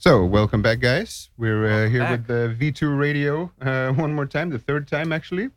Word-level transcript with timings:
So, 0.00 0.24
welcome 0.24 0.62
back, 0.62 0.78
guys. 0.78 1.28
We're 1.36 1.66
uh, 1.66 1.88
here 1.88 1.98
back. 1.98 2.10
with 2.12 2.26
the 2.28 2.54
V2 2.56 2.96
Radio 2.96 3.50
uh, 3.60 3.92
one 3.94 4.14
more 4.14 4.26
time, 4.26 4.48
the 4.48 4.58
third 4.60 4.86
time 4.86 5.10
actually. 5.10 5.50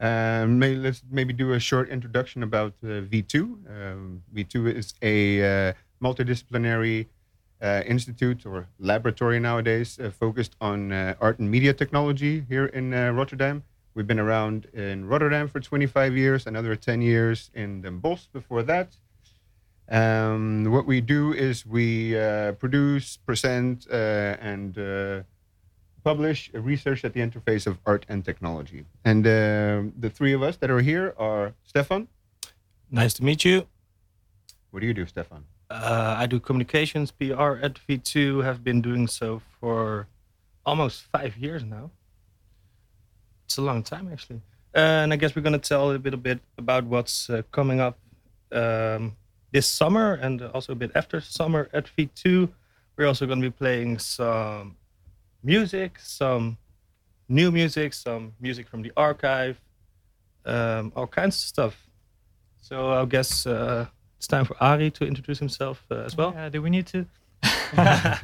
Um, 0.00 0.58
may, 0.58 0.74
let's 0.74 1.04
maybe 1.08 1.32
do 1.32 1.52
a 1.52 1.60
short 1.60 1.88
introduction 1.88 2.42
about 2.42 2.74
uh, 2.82 3.06
V2. 3.06 3.36
Um, 3.40 4.24
V2 4.34 4.74
is 4.74 4.94
a 5.02 5.68
uh, 5.68 5.72
multidisciplinary 6.02 7.06
uh, 7.62 7.82
institute 7.86 8.44
or 8.44 8.66
laboratory 8.80 9.38
nowadays 9.38 10.00
uh, 10.00 10.10
focused 10.10 10.56
on 10.60 10.90
uh, 10.90 11.14
art 11.20 11.38
and 11.38 11.48
media 11.48 11.72
technology 11.72 12.44
here 12.48 12.66
in 12.66 12.92
uh, 12.92 13.12
Rotterdam. 13.12 13.62
We've 13.94 14.08
been 14.08 14.18
around 14.18 14.66
in 14.72 15.04
Rotterdam 15.04 15.46
for 15.46 15.60
25 15.60 16.16
years, 16.16 16.48
another 16.48 16.74
10 16.74 17.02
years 17.02 17.52
in 17.54 17.82
Den 17.82 18.00
Bosch 18.00 18.26
before 18.32 18.64
that. 18.64 18.96
Um, 19.90 20.64
what 20.70 20.86
we 20.86 21.00
do 21.00 21.32
is 21.32 21.66
we 21.66 22.18
uh, 22.18 22.52
produce, 22.52 23.18
present, 23.18 23.86
uh, 23.90 24.36
and 24.40 24.78
uh, 24.78 25.22
publish 26.02 26.50
research 26.54 27.04
at 27.04 27.12
the 27.12 27.20
interface 27.20 27.66
of 27.66 27.78
art 27.84 28.06
and 28.08 28.24
technology. 28.24 28.84
And 29.04 29.26
uh, 29.26 29.90
the 29.98 30.10
three 30.10 30.32
of 30.32 30.42
us 30.42 30.56
that 30.58 30.70
are 30.70 30.80
here 30.80 31.14
are 31.18 31.52
Stefan. 31.64 32.08
Nice 32.90 33.14
to 33.14 33.24
meet 33.24 33.44
you. 33.44 33.66
What 34.70 34.80
do 34.80 34.86
you 34.86 34.94
do, 34.94 35.06
Stefan? 35.06 35.44
Uh, 35.70 36.14
I 36.18 36.26
do 36.26 36.40
communications 36.40 37.10
PR 37.10 37.58
at 37.62 37.74
V2. 37.88 38.44
Have 38.44 38.62
been 38.62 38.80
doing 38.80 39.06
so 39.06 39.42
for 39.60 40.06
almost 40.64 41.02
five 41.12 41.36
years 41.36 41.64
now. 41.64 41.90
It's 43.46 43.58
a 43.58 43.62
long 43.62 43.82
time 43.82 44.08
actually. 44.12 44.40
and 44.74 45.12
I 45.12 45.16
guess 45.16 45.36
we're 45.36 45.42
gonna 45.42 45.58
tell 45.58 45.90
a 45.90 45.98
little 45.98 46.18
bit 46.18 46.40
about 46.58 46.84
what's 46.84 47.30
uh, 47.30 47.42
coming 47.52 47.80
up 47.80 47.98
um, 48.52 49.16
this 49.54 49.68
summer 49.68 50.14
and 50.14 50.42
also 50.42 50.72
a 50.72 50.74
bit 50.74 50.90
after 50.96 51.20
summer 51.20 51.70
at 51.72 51.86
V2. 51.96 52.48
We're 52.96 53.06
also 53.06 53.24
gonna 53.24 53.40
be 53.40 53.50
playing 53.50 54.00
some 54.00 54.76
music, 55.44 55.96
some 56.00 56.58
new 57.28 57.52
music, 57.52 57.94
some 57.94 58.32
music 58.40 58.68
from 58.68 58.82
the 58.82 58.92
archive, 58.96 59.60
um, 60.44 60.92
all 60.96 61.06
kinds 61.06 61.36
of 61.36 61.46
stuff. 61.46 61.86
So 62.60 62.90
I 62.90 63.04
guess 63.04 63.46
uh, 63.46 63.86
it's 64.18 64.26
time 64.26 64.44
for 64.44 64.56
Ari 64.60 64.90
to 64.90 65.06
introduce 65.06 65.38
himself 65.38 65.86
uh, 65.88 65.98
as 65.98 66.16
well. 66.16 66.32
Yeah, 66.34 66.48
do 66.48 66.60
we 66.60 66.70
need 66.70 66.86
to? 66.88 67.06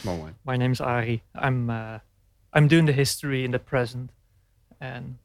Small 0.00 0.18
one. 0.18 0.36
My 0.44 0.56
name's 0.56 0.80
Ari. 0.80 1.24
I'm 1.34 1.70
uh, 1.70 1.98
I'm 2.52 2.68
doing 2.68 2.86
the 2.86 2.92
history 2.92 3.44
in 3.44 3.50
the 3.50 3.58
present, 3.58 4.10
and 4.80 5.18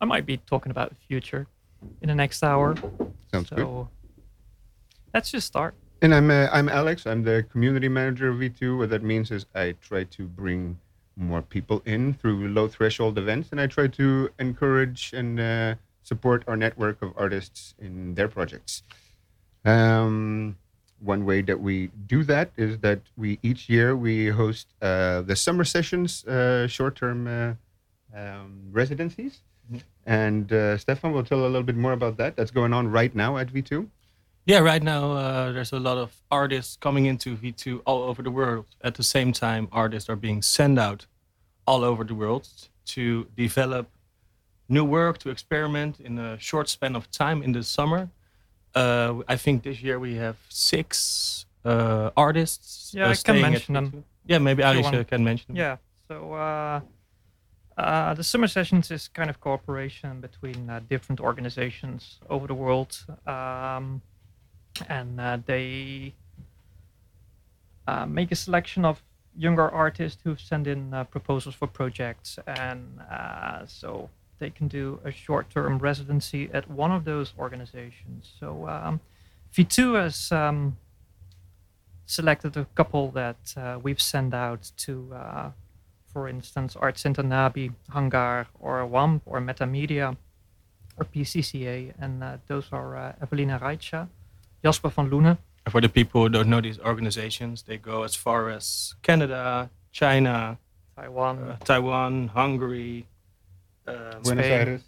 I 0.00 0.04
might 0.04 0.26
be 0.26 0.36
talking 0.36 0.70
about 0.70 0.90
the 0.90 0.96
future 1.08 1.48
in 2.00 2.08
the 2.08 2.14
next 2.14 2.44
hour. 2.44 2.76
Sounds 3.32 3.48
so 3.48 3.56
good. 3.56 3.99
Let's 5.14 5.30
just 5.30 5.46
start. 5.46 5.74
And 6.02 6.14
I'm 6.14 6.30
uh, 6.30 6.48
I'm 6.52 6.68
Alex. 6.68 7.06
I'm 7.06 7.22
the 7.24 7.44
community 7.52 7.88
manager 7.88 8.28
of 8.30 8.36
V2. 8.36 8.78
What 8.78 8.90
that 8.90 9.02
means 9.02 9.30
is 9.30 9.44
I 9.54 9.72
try 9.80 10.04
to 10.04 10.24
bring 10.26 10.78
more 11.16 11.42
people 11.42 11.82
in 11.84 12.14
through 12.14 12.48
low 12.48 12.68
threshold 12.68 13.18
events, 13.18 13.48
and 13.52 13.60
I 13.60 13.66
try 13.66 13.86
to 13.88 14.30
encourage 14.38 15.12
and 15.12 15.38
uh, 15.38 15.74
support 16.02 16.44
our 16.48 16.56
network 16.56 17.02
of 17.02 17.12
artists 17.16 17.74
in 17.78 18.14
their 18.14 18.28
projects. 18.28 18.82
Um, 19.64 20.56
one 21.00 21.26
way 21.26 21.42
that 21.42 21.60
we 21.60 21.90
do 22.06 22.22
that 22.24 22.50
is 22.56 22.78
that 22.78 23.00
we 23.16 23.38
each 23.42 23.68
year 23.68 23.94
we 23.94 24.28
host 24.28 24.68
uh, 24.80 25.20
the 25.20 25.36
summer 25.36 25.64
sessions, 25.64 26.24
uh, 26.26 26.66
short-term 26.66 27.26
uh, 27.26 28.18
um, 28.18 28.62
residencies, 28.72 29.42
Mhm. 29.70 29.82
and 30.06 30.52
uh, 30.52 30.76
Stefan 30.78 31.12
will 31.12 31.22
tell 31.24 31.40
a 31.40 31.46
little 31.46 31.62
bit 31.62 31.76
more 31.76 31.92
about 31.92 32.16
that. 32.16 32.36
That's 32.36 32.50
going 32.50 32.72
on 32.72 32.88
right 32.88 33.14
now 33.14 33.36
at 33.36 33.48
V2. 33.52 33.86
Yeah, 34.50 34.58
right 34.58 34.82
now 34.82 35.12
uh, 35.12 35.52
there's 35.52 35.72
a 35.72 35.78
lot 35.78 35.96
of 35.96 36.10
artists 36.28 36.76
coming 36.76 37.06
into 37.06 37.36
V2 37.36 37.82
all 37.84 38.02
over 38.02 38.20
the 38.20 38.32
world. 38.32 38.66
At 38.82 38.96
the 38.96 39.04
same 39.04 39.32
time, 39.32 39.68
artists 39.70 40.10
are 40.10 40.16
being 40.16 40.42
sent 40.42 40.76
out 40.76 41.06
all 41.68 41.84
over 41.84 42.02
the 42.02 42.16
world 42.16 42.48
to 42.86 43.28
develop 43.36 43.86
new 44.68 44.84
work, 44.84 45.18
to 45.18 45.30
experiment 45.30 46.00
in 46.00 46.18
a 46.18 46.36
short 46.40 46.68
span 46.68 46.96
of 46.96 47.08
time 47.12 47.44
in 47.44 47.52
the 47.52 47.62
summer. 47.62 48.08
Uh, 48.74 49.22
I 49.28 49.36
think 49.36 49.62
this 49.62 49.82
year 49.84 50.00
we 50.00 50.16
have 50.16 50.36
six 50.48 51.46
uh, 51.64 52.10
artists. 52.16 52.92
Yeah, 52.92 53.10
I 53.10 53.14
can 53.14 53.40
mention 53.40 53.74
them. 53.74 54.04
Yeah, 54.26 54.38
maybe 54.38 54.64
want. 54.64 55.06
can 55.06 55.22
mention 55.22 55.54
them. 55.54 55.56
Yeah. 55.64 55.76
So 56.08 56.32
uh, 56.32 56.80
uh, 57.78 58.14
the 58.14 58.24
summer 58.24 58.48
sessions 58.48 58.90
is 58.90 59.06
kind 59.06 59.30
of 59.30 59.38
cooperation 59.40 60.20
between 60.20 60.68
uh, 60.68 60.80
different 60.88 61.20
organizations 61.20 62.18
over 62.28 62.48
the 62.48 62.54
world, 62.54 63.06
um, 63.28 64.02
and 64.88 65.20
uh, 65.20 65.38
they 65.46 66.14
uh, 67.86 68.06
make 68.06 68.30
a 68.32 68.36
selection 68.36 68.84
of 68.84 69.02
younger 69.36 69.68
artists 69.68 70.20
who've 70.22 70.40
sent 70.40 70.66
in 70.66 70.92
uh, 70.92 71.04
proposals 71.04 71.54
for 71.54 71.66
projects, 71.66 72.38
and 72.46 73.00
uh, 73.10 73.64
so 73.66 74.08
they 74.38 74.50
can 74.50 74.68
do 74.68 75.00
a 75.04 75.10
short-term 75.10 75.78
residency 75.78 76.50
at 76.52 76.70
one 76.70 76.90
of 76.90 77.04
those 77.04 77.32
organizations. 77.38 78.32
So 78.38 78.68
um, 78.68 79.00
V2 79.54 80.02
has 80.02 80.32
um, 80.32 80.76
selected 82.06 82.56
a 82.56 82.66
couple 82.74 83.10
that 83.12 83.54
uh, 83.56 83.78
we've 83.82 84.00
sent 84.00 84.34
out 84.34 84.70
to, 84.78 85.12
uh, 85.14 85.50
for 86.12 86.28
instance, 86.28 86.76
Art 86.76 86.98
Center 86.98 87.22
Nabi, 87.22 87.72
Hangar, 87.92 88.46
or 88.58 88.86
WAMP, 88.86 89.22
or 89.26 89.40
Metamedia, 89.40 90.16
or 90.96 91.04
PCCA, 91.04 91.92
and 92.00 92.22
those 92.46 92.66
are 92.72 93.14
Evelina 93.22 93.58
Reitscha, 93.58 94.08
Jasper 94.64 94.90
van 94.90 95.08
Loenen, 95.10 95.38
And 95.66 95.72
For 95.72 95.80
the 95.80 95.88
people 95.88 96.22
who 96.22 96.28
don't 96.28 96.48
know 96.48 96.60
these 96.60 96.78
organizations, 96.80 97.62
they 97.64 97.76
go 97.78 98.02
as 98.02 98.14
far 98.14 98.48
as 98.50 98.94
Canada, 99.02 99.68
China, 99.92 100.58
Taiwan, 100.96 101.38
uh, 101.38 101.56
Taiwan, 101.64 102.28
Hungary, 102.28 103.06
um, 103.86 103.94
Buenos 104.22 104.44
Spain. 104.46 104.52
Aires. 104.68 104.82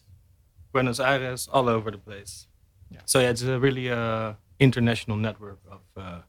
Buenos 0.72 1.00
Aires, 1.00 1.49
all 1.53 1.69
over 1.69 1.91
the 1.91 1.99
place. 1.99 2.47
Yeah. 2.91 3.00
So 3.05 3.21
yeah, 3.21 3.31
it's 3.31 3.43
a 3.43 3.59
really 3.59 3.91
uh, 3.91 4.34
international 4.59 5.16
network 5.19 5.59
of 5.71 5.81
uh, 5.97 6.21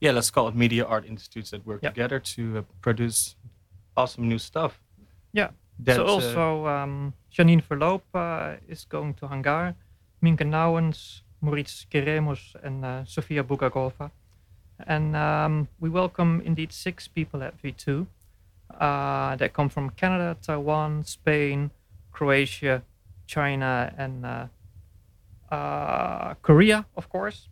yeah, 0.00 0.12
let's 0.12 0.30
call 0.30 0.48
it 0.48 0.54
media 0.54 0.84
art 0.84 1.06
institutes 1.06 1.50
that 1.50 1.64
work 1.66 1.80
Yeah. 1.82 1.90
together 1.90 2.20
to 2.36 2.58
uh, 2.58 2.62
produce 2.82 3.36
awesome 3.96 4.28
new 4.28 4.38
stuff. 4.38 4.78
Yeah. 5.32 5.50
That's, 5.78 5.96
so 5.96 6.04
uh, 6.06 6.10
also 6.10 6.66
um, 6.66 7.12
Janine 7.32 7.62
Verloop 7.62 8.02
uh, 8.14 8.56
is 8.68 8.84
going 8.84 9.14
to 9.14 9.28
Hangar, 9.28 9.74
Minke 10.22 10.44
Nouwens, 10.44 11.22
Maurice 11.46 11.86
Keremos, 11.90 12.56
and 12.62 12.84
uh, 12.84 13.04
Sofia 13.04 13.44
Bugagova. 13.44 14.10
And 14.86 15.14
um, 15.14 15.68
we 15.78 15.88
welcome 15.88 16.42
indeed 16.44 16.72
six 16.72 17.06
people 17.06 17.40
at 17.42 17.54
V2 17.62 18.06
uh, 18.80 19.36
that 19.36 19.52
come 19.52 19.68
from 19.68 19.90
Canada, 19.90 20.36
Taiwan, 20.42 21.04
Spain, 21.04 21.70
Croatia, 22.10 22.82
China, 23.26 23.94
and 23.96 24.26
uh, 24.26 24.46
uh, 25.54 26.34
Korea, 26.42 26.84
of 26.96 27.08
course. 27.08 27.48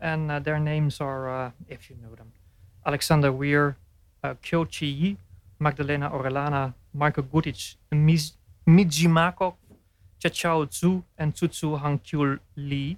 And 0.00 0.30
uh, 0.30 0.40
their 0.40 0.58
names 0.58 1.00
are, 1.00 1.30
uh, 1.30 1.50
if 1.68 1.88
you 1.88 1.96
know 2.02 2.14
them, 2.16 2.32
Alexander 2.84 3.30
Weir, 3.30 3.76
uh, 4.24 4.34
Kyo 4.42 4.64
Chi 4.64 4.86
Yi, 4.86 5.16
Magdalena 5.60 6.10
Orellana, 6.10 6.74
Marco 6.92 7.22
Gutic, 7.22 7.76
Miz- 7.92 8.32
Mijimakov, 8.66 9.54
Chachao 10.18 10.64
Zhu, 10.66 11.04
and 11.16 11.34
Tutsu 11.34 11.80
Hangkyu 11.80 12.40
Lee. 12.56 12.96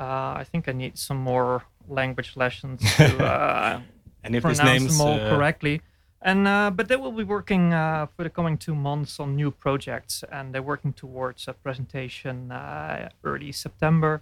Uh, 0.00 0.32
I 0.42 0.44
think 0.50 0.66
I 0.68 0.72
need 0.72 0.96
some 0.96 1.18
more 1.18 1.62
language 1.88 2.32
lessons 2.36 2.80
to 2.96 3.24
uh, 3.32 3.80
and 4.24 4.34
if 4.34 4.42
these 4.42 4.58
pronounce 4.58 4.80
names 4.80 4.98
them 4.98 5.06
all 5.06 5.20
uh, 5.20 5.30
correctly. 5.30 5.82
And 6.22 6.46
uh, 6.48 6.70
but 6.70 6.88
they 6.88 6.96
will 6.96 7.12
be 7.12 7.24
working 7.24 7.72
uh, 7.72 8.06
for 8.14 8.22
the 8.24 8.30
coming 8.30 8.58
two 8.58 8.74
months 8.74 9.18
on 9.20 9.36
new 9.36 9.50
projects, 9.50 10.22
and 10.30 10.52
they're 10.54 10.62
working 10.62 10.92
towards 10.92 11.48
a 11.48 11.52
presentation 11.54 12.52
uh, 12.52 13.08
early 13.24 13.52
September. 13.52 14.20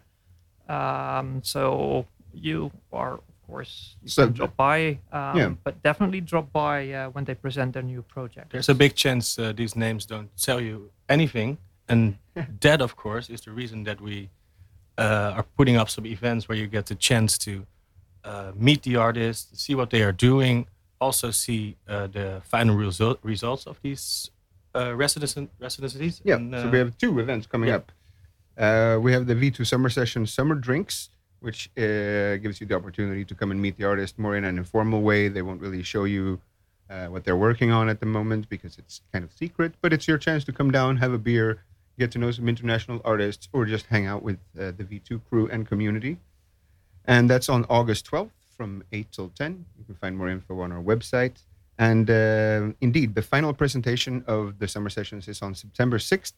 Um, 0.68 1.40
so 1.42 2.06
you 2.32 2.70
are, 2.92 3.14
of 3.14 3.46
course, 3.46 3.96
you 4.02 4.08
So- 4.08 4.24
can 4.26 4.32
drop 4.34 4.56
by, 4.56 4.98
um, 5.12 5.36
Yeah. 5.36 5.50
but 5.64 5.82
definitely 5.82 6.20
drop 6.20 6.52
by 6.52 6.92
uh, 6.92 7.10
when 7.14 7.24
they 7.24 7.34
present 7.34 7.72
their 7.72 7.82
new 7.82 8.02
project. 8.02 8.50
there's 8.52 8.68
a 8.68 8.74
big 8.74 8.94
chance 8.94 9.38
uh, 9.38 9.52
these 9.52 9.74
names 9.76 10.06
don't 10.06 10.30
tell 10.36 10.60
you 10.60 10.90
anything, 11.08 11.58
and 11.88 12.16
that, 12.60 12.80
of 12.80 12.94
course, 12.96 13.28
is 13.32 13.40
the 13.40 13.50
reason 13.50 13.84
that 13.84 14.00
we 14.00 14.28
uh, 14.98 15.34
are 15.36 15.46
putting 15.56 15.76
up 15.76 15.88
some 15.88 16.06
events 16.06 16.48
where 16.48 16.58
you 16.58 16.66
get 16.66 16.86
the 16.86 16.94
chance 16.94 17.38
to 17.38 17.64
uh, 18.24 18.52
meet 18.56 18.82
the 18.82 18.96
artists, 18.96 19.62
see 19.62 19.74
what 19.74 19.90
they 19.90 20.02
are 20.02 20.12
doing, 20.12 20.66
also 21.00 21.30
see 21.30 21.76
uh, 21.88 22.08
the 22.08 22.42
final 22.44 22.76
result, 22.76 23.18
results 23.22 23.66
of 23.66 23.80
these 23.82 24.30
uh, 24.74 24.94
residencies. 24.94 26.20
Yeah, 26.24 26.36
and, 26.36 26.52
so 26.52 26.68
uh, 26.68 26.70
we 26.70 26.78
have 26.78 26.98
two 26.98 27.18
events 27.20 27.46
coming 27.46 27.68
yeah. 27.68 27.76
up. 27.76 27.92
Uh, 28.58 28.98
we 29.00 29.12
have 29.12 29.26
the 29.26 29.34
V2 29.34 29.64
Summer 29.66 29.88
Session 29.88 30.26
Summer 30.26 30.56
Drinks, 30.56 31.10
which 31.40 31.70
uh, 31.76 32.36
gives 32.38 32.60
you 32.60 32.66
the 32.66 32.74
opportunity 32.74 33.24
to 33.24 33.34
come 33.34 33.52
and 33.52 33.62
meet 33.62 33.76
the 33.76 33.84
artist 33.84 34.18
more 34.18 34.36
in 34.36 34.44
an 34.44 34.58
informal 34.58 35.02
way. 35.02 35.28
They 35.28 35.42
won't 35.42 35.60
really 35.60 35.84
show 35.84 36.04
you 36.04 36.40
uh, 36.90 37.06
what 37.06 37.24
they're 37.24 37.36
working 37.36 37.70
on 37.70 37.88
at 37.88 38.00
the 38.00 38.06
moment 38.06 38.48
because 38.48 38.78
it's 38.78 39.02
kind 39.12 39.24
of 39.24 39.32
secret, 39.32 39.74
but 39.80 39.92
it's 39.92 40.08
your 40.08 40.18
chance 40.18 40.42
to 40.44 40.52
come 40.52 40.72
down, 40.72 40.96
have 40.96 41.12
a 41.12 41.18
beer, 41.18 41.62
get 41.98 42.10
to 42.12 42.18
know 42.18 42.30
some 42.30 42.48
international 42.48 43.00
artists, 43.04 43.48
or 43.52 43.64
just 43.66 43.86
hang 43.86 44.06
out 44.06 44.22
with 44.22 44.38
uh, 44.58 44.72
the 44.78 44.84
V2 44.84 45.20
crew 45.28 45.48
and 45.48 45.66
community. 45.66 46.18
And 47.04 47.28
that's 47.28 47.48
on 47.48 47.64
August 47.68 48.10
12th 48.10 48.30
from 48.56 48.84
8 48.92 49.12
till 49.12 49.30
10. 49.30 49.64
You 49.78 49.84
can 49.84 49.94
find 49.94 50.16
more 50.16 50.28
info 50.28 50.60
on 50.60 50.72
our 50.72 50.82
website. 50.82 51.36
And 51.78 52.10
uh, 52.10 52.74
indeed, 52.80 53.14
the 53.14 53.22
final 53.22 53.52
presentation 53.52 54.24
of 54.26 54.58
the 54.58 54.68
summer 54.68 54.90
sessions 54.90 55.28
is 55.28 55.40
on 55.42 55.54
September 55.54 55.98
6th. 55.98 56.32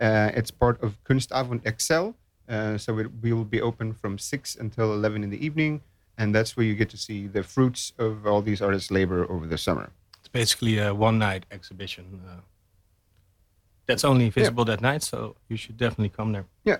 Uh, 0.00 0.30
it's 0.34 0.50
part 0.50 0.82
of 0.82 1.02
Kunstavond 1.04 1.60
Excel. 1.64 2.14
Uh, 2.48 2.76
so 2.76 2.98
it, 2.98 3.06
we 3.22 3.32
will 3.32 3.44
be 3.44 3.60
open 3.60 3.94
from 3.94 4.18
6 4.18 4.56
until 4.56 4.92
11 4.92 5.22
in 5.24 5.30
the 5.30 5.44
evening. 5.44 5.80
And 6.18 6.34
that's 6.34 6.56
where 6.56 6.66
you 6.66 6.74
get 6.74 6.90
to 6.90 6.96
see 6.96 7.26
the 7.26 7.42
fruits 7.42 7.92
of 7.98 8.26
all 8.26 8.42
these 8.42 8.60
artists' 8.60 8.90
labor 8.90 9.30
over 9.30 9.46
the 9.46 9.56
summer. 9.56 9.90
It's 10.18 10.28
basically 10.28 10.78
a 10.78 10.94
one 10.94 11.18
night 11.18 11.46
exhibition. 11.50 12.20
Uh, 13.82 13.86
that's 13.86 14.04
only 14.04 14.30
visible 14.30 14.64
that 14.64 14.80
night, 14.80 15.02
so 15.02 15.36
you 15.48 15.56
should 15.56 15.76
definitely 15.76 16.10
come 16.10 16.32
there. 16.32 16.46
Yeah. 16.64 16.78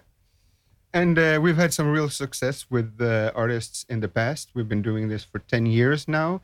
And 0.94 1.18
uh, 1.18 1.38
we've 1.42 1.56
had 1.56 1.72
some 1.72 1.90
real 1.90 2.10
success 2.10 2.66
with 2.70 3.00
uh, 3.00 3.32
artists 3.34 3.86
in 3.88 4.00
the 4.00 4.08
past. 4.08 4.50
We've 4.54 4.68
been 4.68 4.82
doing 4.82 5.08
this 5.08 5.24
for 5.24 5.38
10 5.38 5.66
years 5.66 6.06
now. 6.06 6.42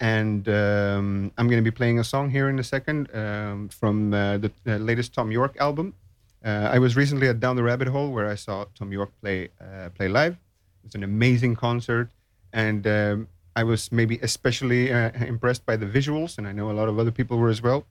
And 0.00 0.48
um, 0.48 1.32
I'm 1.36 1.48
going 1.48 1.62
to 1.62 1.70
be 1.70 1.74
playing 1.74 1.98
a 1.98 2.04
song 2.04 2.30
here 2.30 2.48
in 2.48 2.58
a 2.58 2.64
second 2.64 3.08
um, 3.14 3.68
from 3.68 4.14
uh, 4.14 4.38
the, 4.38 4.52
the 4.64 4.78
latest 4.78 5.14
Thom 5.14 5.32
Yorke 5.32 5.56
album. 5.58 5.94
Uh, 6.44 6.68
I 6.70 6.78
was 6.78 6.96
recently 6.96 7.28
at 7.28 7.40
Down 7.40 7.56
the 7.56 7.64
Rabbit 7.64 7.88
Hole 7.88 8.12
where 8.12 8.28
I 8.28 8.36
saw 8.36 8.66
Thom 8.78 8.92
Yorke 8.92 9.12
play 9.20 9.48
uh, 9.60 9.88
play 9.90 10.08
live. 10.08 10.36
It's 10.84 10.94
an 10.94 11.02
amazing 11.02 11.56
concert, 11.56 12.10
and 12.52 12.86
um, 12.86 13.28
I 13.56 13.64
was 13.64 13.90
maybe 13.90 14.18
especially 14.22 14.92
uh, 14.92 15.10
impressed 15.26 15.66
by 15.66 15.76
the 15.76 15.86
visuals, 15.86 16.38
and 16.38 16.46
I 16.46 16.52
know 16.52 16.70
a 16.70 16.76
lot 16.80 16.88
of 16.88 16.98
other 16.98 17.10
people 17.10 17.38
were 17.38 17.50
as 17.50 17.60
well. 17.60 17.84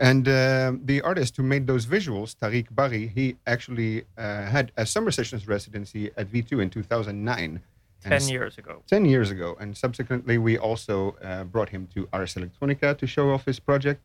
And 0.00 0.26
uh, 0.26 0.72
the 0.82 1.02
artist 1.02 1.36
who 1.36 1.42
made 1.42 1.66
those 1.66 1.84
visuals, 1.84 2.34
Tarik 2.34 2.74
Barri, 2.74 3.06
he 3.06 3.36
actually 3.46 4.04
uh, 4.16 4.46
had 4.46 4.72
a 4.78 4.86
summer 4.86 5.10
sessions 5.10 5.46
residency 5.46 6.10
at 6.16 6.32
V2 6.32 6.62
in 6.62 6.70
2009. 6.70 7.60
Ten 8.02 8.28
years 8.28 8.56
ago. 8.56 8.82
10 8.86 9.04
years 9.04 9.30
ago. 9.30 9.58
And 9.60 9.76
subsequently, 9.76 10.38
we 10.38 10.56
also 10.56 11.16
uh, 11.22 11.44
brought 11.44 11.68
him 11.68 11.86
to 11.94 12.08
Ars 12.14 12.34
Electronica 12.34 12.96
to 12.96 13.06
show 13.06 13.30
off 13.30 13.44
his 13.44 13.60
project. 13.60 14.00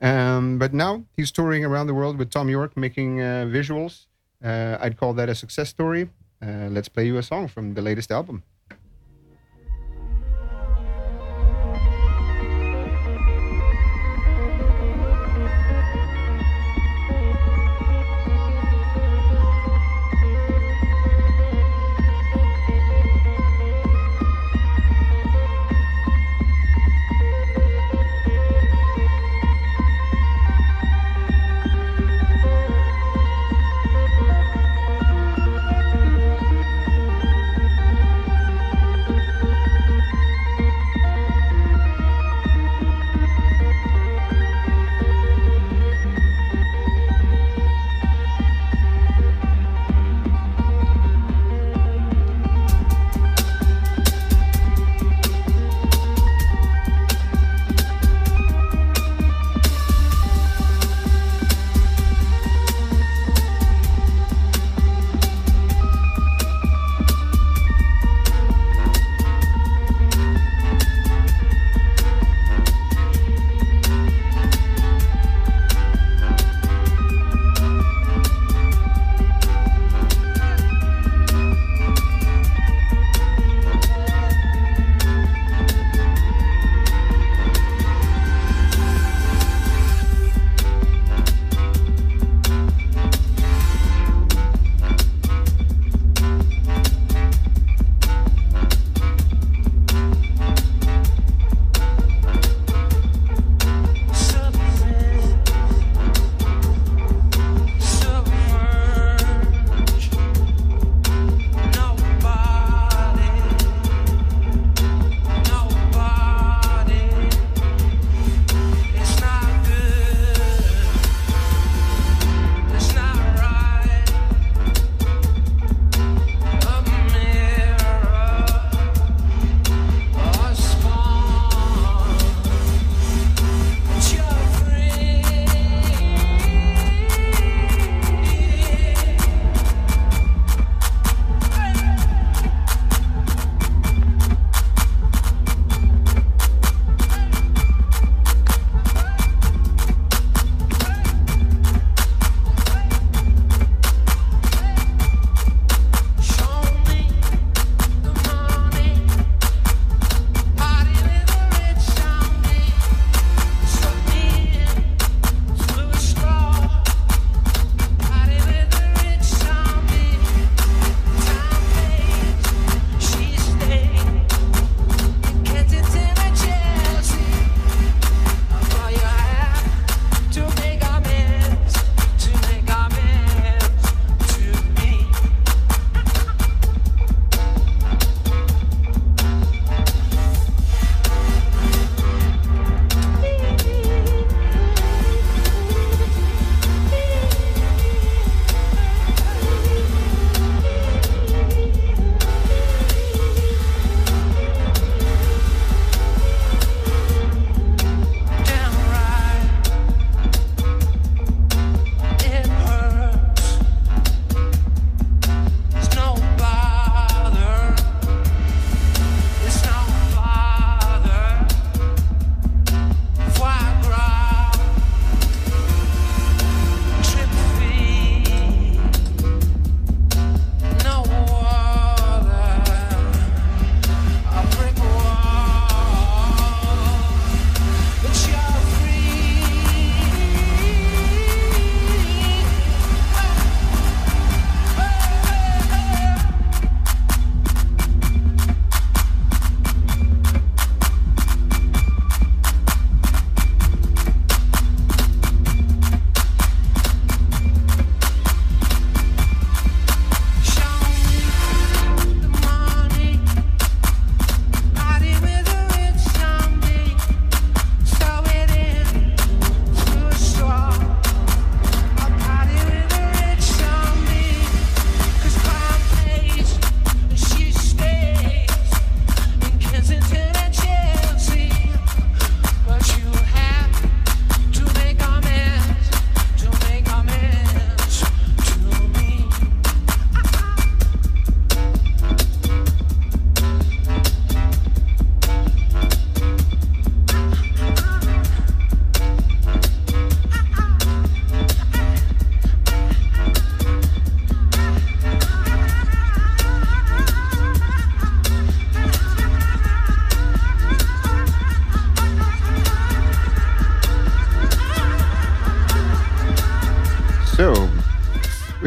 Um, 0.00 0.58
but 0.58 0.72
now 0.72 1.04
he's 1.14 1.30
touring 1.30 1.66
around 1.66 1.86
the 1.86 1.94
world 1.94 2.16
with 2.16 2.30
Thom 2.30 2.48
Yorke 2.48 2.74
making 2.74 3.20
uh, 3.20 3.46
visuals. 3.46 4.06
Uh, 4.42 4.78
I'd 4.80 4.96
call 4.96 5.12
that 5.14 5.28
a 5.28 5.34
success 5.34 5.68
story. 5.68 6.08
Uh, 6.42 6.68
let's 6.70 6.88
play 6.88 7.06
you 7.06 7.18
a 7.18 7.22
song 7.22 7.46
from 7.46 7.74
the 7.74 7.82
latest 7.82 8.10
album. 8.10 8.42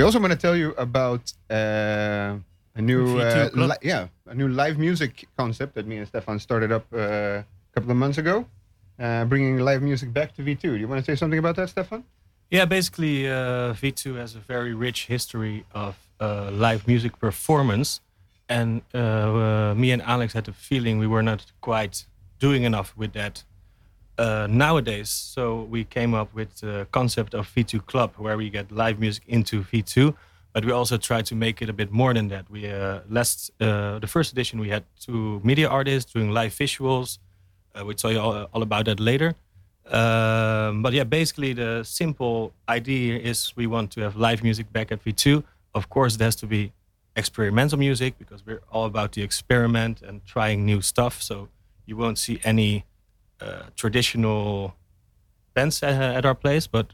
Also 0.07 0.21
want 0.21 0.31
to 0.31 0.39
tell 0.39 0.55
you 0.55 0.73
about 0.77 1.33
uh, 1.51 2.35
a 2.75 2.81
new, 2.81 3.19
uh, 3.19 3.49
li- 3.53 3.81
yeah, 3.81 4.07
a 4.27 4.33
new 4.33 4.47
live 4.47 4.77
music 4.77 5.27
concept 5.37 5.75
that 5.75 5.85
me 5.85 5.97
and 5.97 6.07
Stefan 6.07 6.39
started 6.39 6.71
up 6.71 6.85
uh, 6.93 6.97
a 6.99 7.45
couple 7.73 7.91
of 7.91 7.97
months 7.97 8.17
ago, 8.17 8.45
uh, 8.99 9.25
bringing 9.25 9.59
live 9.59 9.81
music 9.81 10.13
back 10.13 10.33
to 10.35 10.41
V2. 10.41 10.61
Do 10.61 10.75
you 10.77 10.87
want 10.87 11.03
to 11.03 11.11
say 11.11 11.17
something 11.17 11.39
about 11.39 11.57
that, 11.57 11.69
Stefan? 11.69 12.05
Yeah, 12.49 12.63
basically, 12.63 13.27
uh, 13.27 13.73
V2 13.81 14.15
has 14.15 14.33
a 14.35 14.39
very 14.39 14.73
rich 14.73 15.07
history 15.07 15.65
of 15.73 15.97
uh, 16.21 16.51
live 16.51 16.87
music 16.87 17.19
performance. 17.19 17.99
And 18.47 18.83
uh, 18.93 18.97
uh, 18.97 19.73
me 19.75 19.91
and 19.91 20.01
Alex 20.01 20.31
had 20.31 20.45
the 20.45 20.53
feeling 20.53 20.99
we 20.99 21.07
were 21.07 21.23
not 21.31 21.51
quite 21.59 22.05
doing 22.39 22.63
enough 22.63 22.95
with 22.95 23.11
that 23.11 23.43
uh, 24.17 24.47
nowadays. 24.49 25.09
So 25.09 25.63
we 25.63 25.83
came 25.83 26.13
up 26.13 26.33
with 26.33 26.55
the 26.61 26.87
concept 26.91 27.33
of 27.33 27.53
V2 27.53 27.85
Club, 27.85 28.13
where 28.17 28.37
we 28.37 28.49
get 28.49 28.71
live 28.71 28.99
music 28.99 29.23
into 29.27 29.63
V2. 29.63 30.15
But 30.53 30.65
we 30.65 30.71
also 30.71 30.97
try 30.97 31.21
to 31.21 31.35
make 31.35 31.61
it 31.61 31.69
a 31.69 31.73
bit 31.73 31.91
more 31.91 32.13
than 32.13 32.29
that. 32.29 32.49
We 32.49 32.67
uh, 32.67 33.01
last 33.09 33.51
uh, 33.61 33.99
the 33.99 34.07
first 34.07 34.31
edition 34.31 34.59
we 34.59 34.69
had 34.69 34.83
two 34.99 35.39
media 35.43 35.67
artists 35.69 36.11
doing 36.11 36.31
live 36.31 36.51
visuals. 36.51 37.19
Uh, 37.75 37.85
we'll 37.85 37.95
tell 37.95 38.11
you 38.11 38.19
all, 38.19 38.49
all 38.53 38.61
about 38.63 38.85
that 38.85 38.99
later. 38.99 39.35
Um, 39.91 40.81
but 40.81 40.93
yeah, 40.93 41.03
basically 41.03 41.53
the 41.53 41.83
simple 41.83 42.53
idea 42.67 43.19
is 43.19 43.53
we 43.55 43.67
want 43.67 43.91
to 43.91 44.01
have 44.01 44.15
live 44.15 44.43
music 44.43 44.71
back 44.73 44.91
at 44.91 45.03
V2. 45.03 45.43
Of 45.75 45.89
course, 45.89 46.15
it 46.15 46.21
has 46.21 46.35
to 46.37 46.47
be 46.47 46.73
experimental 47.15 47.77
music 47.77 48.17
because 48.17 48.45
we're 48.45 48.61
all 48.71 48.85
about 48.85 49.11
the 49.13 49.21
experiment 49.21 50.01
and 50.01 50.25
trying 50.25 50.65
new 50.65 50.81
stuff. 50.81 51.21
So 51.21 51.49
you 51.85 51.97
won't 51.97 52.17
see 52.17 52.39
any 52.43 52.85
traditional 53.75 54.73
bands 55.53 55.83
uh, 55.83 55.87
at 56.17 56.25
our 56.25 56.35
place, 56.35 56.67
but 56.67 56.93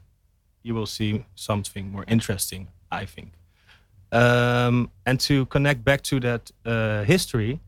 you 0.64 0.74
will 0.76 0.86
see 0.88 1.26
something 1.36 1.92
more 1.92 2.06
interesting, 2.08 2.68
I 2.92 3.06
think. 3.06 3.32
Um, 4.12 4.90
and 5.06 5.20
to 5.22 5.46
connect 5.48 5.84
back 5.84 6.02
to 6.04 6.20
that 6.20 6.52
uh, 6.66 7.04
history, 7.04 7.60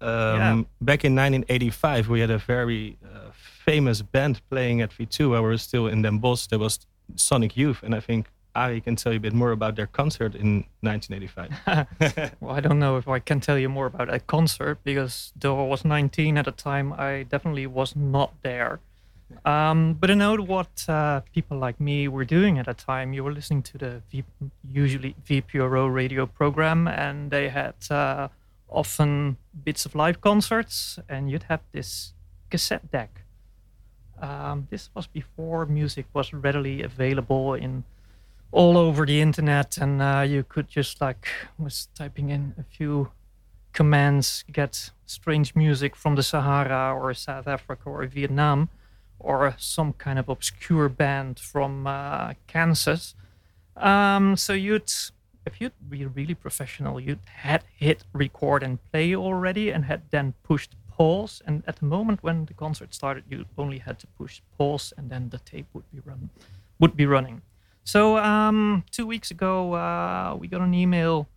um, 0.00 0.08
Yeah. 0.38 0.62
back 0.80 1.04
in 1.04 1.14
1985, 1.14 2.08
we 2.08 2.20
had 2.20 2.30
a 2.30 2.38
very 2.38 2.96
uh, 3.04 3.30
famous 3.64 4.02
band 4.02 4.40
playing 4.50 4.82
at 4.82 4.90
V2 4.90 5.30
where 5.30 5.42
we 5.42 5.48
were 5.48 5.58
still 5.58 5.86
in 5.86 6.02
Den 6.02 6.18
Bosch. 6.18 6.46
There 6.48 6.58
was 6.58 6.78
Sonic 7.16 7.56
Youth, 7.56 7.82
and 7.82 7.94
I 7.94 8.00
think 8.00 8.26
Ari 8.54 8.80
can 8.80 8.96
tell 8.96 9.12
you 9.12 9.18
a 9.18 9.20
bit 9.20 9.32
more 9.32 9.50
about 9.52 9.76
their 9.76 9.86
concert 9.86 10.34
in 10.34 10.64
1985. 10.80 12.34
Well, 12.40 12.54
I 12.54 12.60
don't 12.60 12.78
know 12.78 12.96
if 12.96 13.08
I 13.08 13.18
can 13.18 13.40
tell 13.40 13.58
you 13.58 13.68
more 13.68 13.86
about 13.86 14.08
that 14.08 14.26
concert 14.26 14.78
because 14.84 15.32
though 15.36 15.64
I 15.64 15.66
was 15.66 15.84
19 15.84 16.38
at 16.38 16.44
the 16.44 16.52
time, 16.52 16.92
I 16.92 17.24
definitely 17.24 17.66
was 17.66 17.96
not 17.96 18.32
there. 18.42 18.80
Um, 19.44 19.94
but 19.94 20.10
I 20.10 20.14
know 20.14 20.36
what 20.36 20.88
uh, 20.88 21.20
people 21.34 21.58
like 21.58 21.80
me 21.80 22.08
were 22.08 22.24
doing 22.24 22.58
at 22.58 22.66
the 22.66 22.74
time. 22.74 23.12
You 23.12 23.24
were 23.24 23.32
listening 23.32 23.62
to 23.62 23.78
the 23.78 24.02
v- 24.10 24.24
usually 24.70 25.16
VPRO 25.28 25.92
radio 25.92 26.26
program, 26.26 26.86
and 26.86 27.30
they 27.30 27.48
had 27.48 27.74
uh, 27.90 28.28
often 28.68 29.36
bits 29.64 29.86
of 29.86 29.94
live 29.94 30.20
concerts, 30.20 30.98
and 31.08 31.30
you'd 31.30 31.44
have 31.44 31.60
this 31.72 32.12
cassette 32.50 32.90
deck. 32.92 33.22
Um, 34.20 34.68
this 34.70 34.90
was 34.94 35.06
before 35.06 35.66
music 35.66 36.06
was 36.12 36.32
readily 36.32 36.82
available 36.82 37.54
in 37.54 37.84
all 38.54 38.78
over 38.78 39.04
the 39.04 39.20
internet, 39.20 39.76
and 39.78 40.00
uh, 40.00 40.24
you 40.26 40.44
could 40.44 40.68
just 40.68 41.00
like 41.00 41.26
was 41.58 41.88
typing 41.94 42.30
in 42.30 42.54
a 42.56 42.62
few 42.62 43.10
commands, 43.72 44.44
get 44.52 44.90
strange 45.06 45.56
music 45.56 45.96
from 45.96 46.14
the 46.14 46.22
Sahara 46.22 46.94
or 46.94 47.12
South 47.14 47.48
Africa 47.48 47.90
or 47.90 48.06
Vietnam, 48.06 48.68
or 49.18 49.56
some 49.58 49.92
kind 49.92 50.18
of 50.20 50.28
obscure 50.28 50.88
band 50.88 51.40
from 51.40 51.86
uh, 51.86 52.34
Kansas. 52.46 53.16
Um, 53.76 54.36
so 54.36 54.52
you'd, 54.52 54.92
if 55.44 55.60
you'd 55.60 55.72
be 55.90 56.06
really 56.06 56.34
professional, 56.34 57.00
you'd 57.00 57.26
had 57.26 57.64
hit 57.76 58.04
record 58.12 58.62
and 58.62 58.78
play 58.92 59.16
already, 59.16 59.70
and 59.70 59.84
had 59.86 60.02
then 60.10 60.34
pushed 60.44 60.76
pause. 60.88 61.42
And 61.44 61.64
at 61.66 61.76
the 61.76 61.86
moment 61.86 62.22
when 62.22 62.44
the 62.44 62.54
concert 62.54 62.94
started, 62.94 63.24
you 63.28 63.46
only 63.58 63.78
had 63.78 63.98
to 63.98 64.06
push 64.06 64.40
pause, 64.56 64.92
and 64.96 65.10
then 65.10 65.30
the 65.30 65.38
tape 65.38 65.66
would 65.72 65.90
be 65.90 65.98
run, 66.04 66.30
would 66.78 66.96
be 66.96 67.06
running. 67.06 67.42
So 67.84 68.16
um, 68.16 68.84
two 68.90 69.06
weeks 69.06 69.30
ago, 69.30 69.74
uh, 69.74 70.36
we 70.38 70.48
got 70.48 70.62
an 70.62 70.72
email 70.72 71.28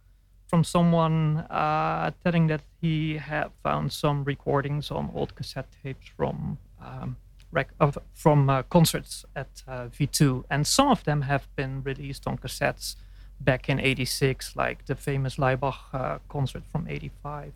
from 0.48 0.64
someone 0.64 1.40
uh, 1.50 2.12
telling 2.24 2.48
that 2.48 2.62
he 2.82 3.18
had 3.18 3.52
found 3.64 3.92
some 3.92 4.24
recordings 4.24 4.90
on 4.90 5.12
old 5.14 5.36
cassette 5.36 5.68
tapes 5.84 6.08
from 6.16 6.58
um, 6.82 7.18
rec- 7.52 7.74
from 8.14 8.50
uh, 8.50 8.64
concerts 8.64 9.26
at 9.36 9.64
uh, 9.68 9.88
V2, 9.88 10.46
and 10.50 10.66
some 10.66 10.88
of 10.88 11.04
them 11.04 11.24
have 11.24 11.48
been 11.58 11.84
released 11.84 12.26
on 12.28 12.38
cassettes 12.38 12.96
back 13.42 13.68
in 13.68 13.80
'86, 13.80 14.56
like 14.56 14.86
the 14.86 14.96
famous 14.96 15.36
Laibach 15.36 15.94
uh, 15.94 16.20
concert 16.30 16.64
from 16.72 16.88
'85. 16.88 17.52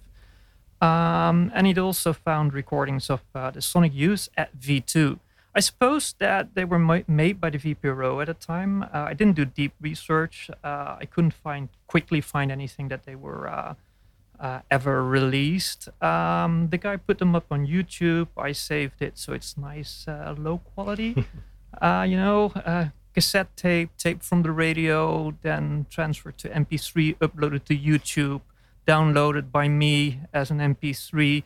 Um, 0.82 1.52
and 1.54 1.68
he'd 1.68 1.78
also 1.78 2.12
found 2.12 2.54
recordings 2.54 3.10
of 3.10 3.22
uh, 3.36 3.52
the 3.52 3.62
Sonic 3.62 3.94
Youth 3.94 4.28
at 4.36 4.60
V2. 4.60 5.20
I 5.54 5.60
suppose 5.60 6.16
that 6.20 6.56
they 6.56 6.64
were 6.64 6.80
ma- 6.80 7.08
made 7.08 7.42
by 7.42 7.50
the 7.50 7.58
VPRO 7.58 8.22
at 8.22 8.28
the 8.28 8.34
time. 8.34 8.84
Uh, 8.84 8.88
I 8.94 9.14
didn't 9.14 9.36
do 9.36 9.46
deep 9.46 9.74
research. 9.82 10.50
Uh, 10.64 10.96
I 11.00 11.06
couldn't 11.06 11.34
find 11.34 11.70
quickly 11.88 12.22
find 12.22 12.52
anything 12.52 12.88
that 12.88 13.04
they 13.04 13.16
were 13.16 13.50
uh, 13.50 13.76
uh, 14.40 14.62
ever 14.72 15.04
released. 15.04 15.90
Um, 16.02 16.70
the 16.70 16.78
guy 16.78 16.96
put 16.96 17.20
them 17.20 17.36
up 17.36 17.46
on 17.52 17.68
YouTube. 17.68 18.28
I 18.38 18.54
saved 18.54 19.02
it, 19.02 19.18
so 19.18 19.34
it's 19.34 19.58
nice, 19.58 20.06
uh, 20.08 20.36
low 20.38 20.60
quality. 20.60 21.26
uh, 21.82 22.06
you 22.08 22.18
know, 22.18 22.52
uh, 22.56 22.86
cassette 23.14 23.56
tape, 23.58 23.90
tape 23.98 24.24
from 24.24 24.44
the 24.44 24.52
radio, 24.52 25.34
then 25.42 25.86
transferred 25.90 26.38
to 26.40 26.50
MP3, 26.50 27.18
uploaded 27.18 27.66
to 27.66 27.78
YouTube, 27.78 28.42
downloaded 28.88 29.52
by 29.52 29.68
me 29.68 30.22
as 30.34 30.50
an 30.50 30.60
MP3 30.60 31.44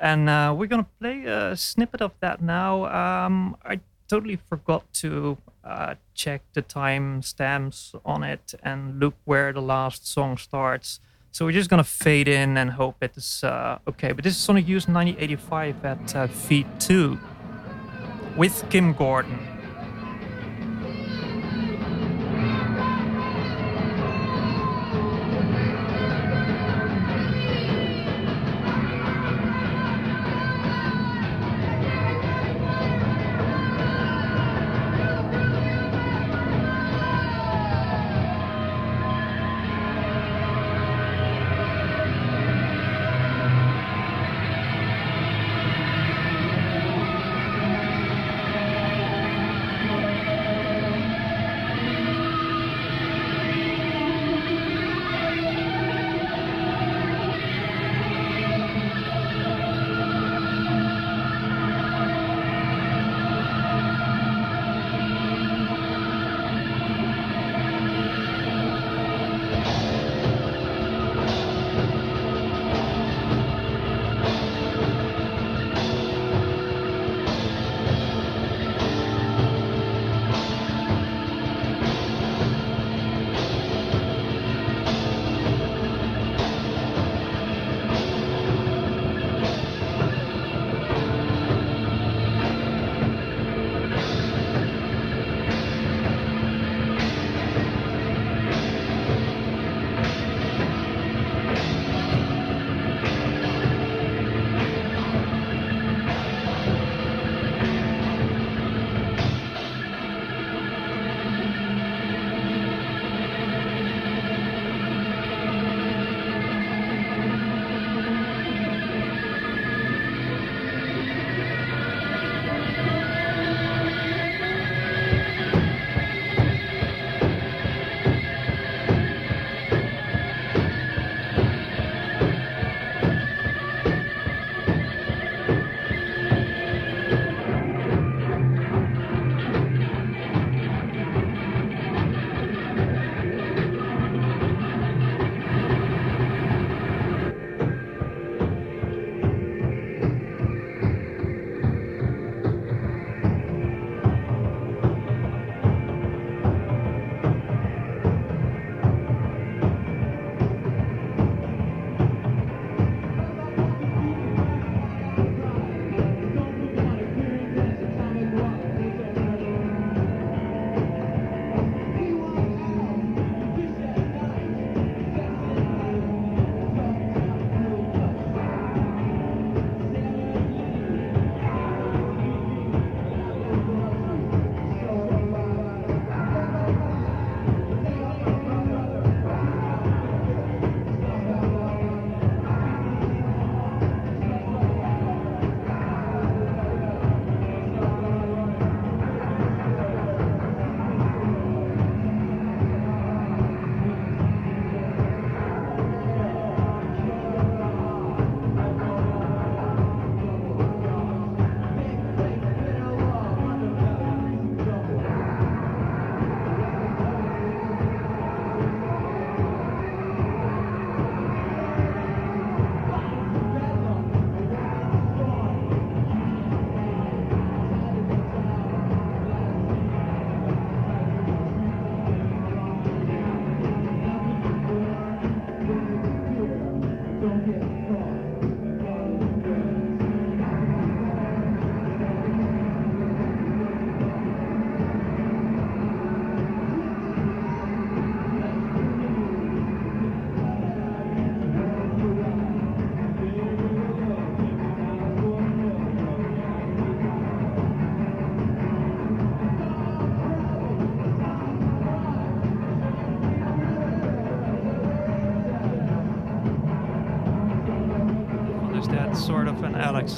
and 0.00 0.28
uh, 0.28 0.54
we're 0.56 0.66
gonna 0.66 0.86
play 1.00 1.24
a 1.24 1.56
snippet 1.56 2.00
of 2.00 2.12
that 2.20 2.40
now. 2.40 2.84
Um, 2.86 3.56
I 3.64 3.80
totally 4.08 4.36
forgot 4.48 4.84
to 4.94 5.38
uh, 5.64 5.94
check 6.14 6.42
the 6.54 6.62
time 6.62 7.22
stamps 7.22 7.94
on 8.04 8.22
it 8.22 8.54
and 8.62 8.98
look 9.00 9.14
where 9.24 9.52
the 9.52 9.62
last 9.62 10.06
song 10.06 10.36
starts. 10.36 11.00
So 11.30 11.44
we're 11.44 11.52
just 11.52 11.70
gonna 11.70 11.84
fade 11.84 12.28
in 12.28 12.56
and 12.56 12.70
hope 12.70 12.96
it's 13.00 13.42
uh, 13.44 13.78
okay. 13.88 14.12
But 14.12 14.24
this 14.24 14.34
is 14.34 14.40
Sonic 14.40 14.66
Youth 14.68 14.88
1985 14.88 15.84
at 15.84 16.16
uh, 16.16 16.26
V2 16.28 17.18
with 18.36 18.64
Kim 18.70 18.92
Gordon. 18.92 19.47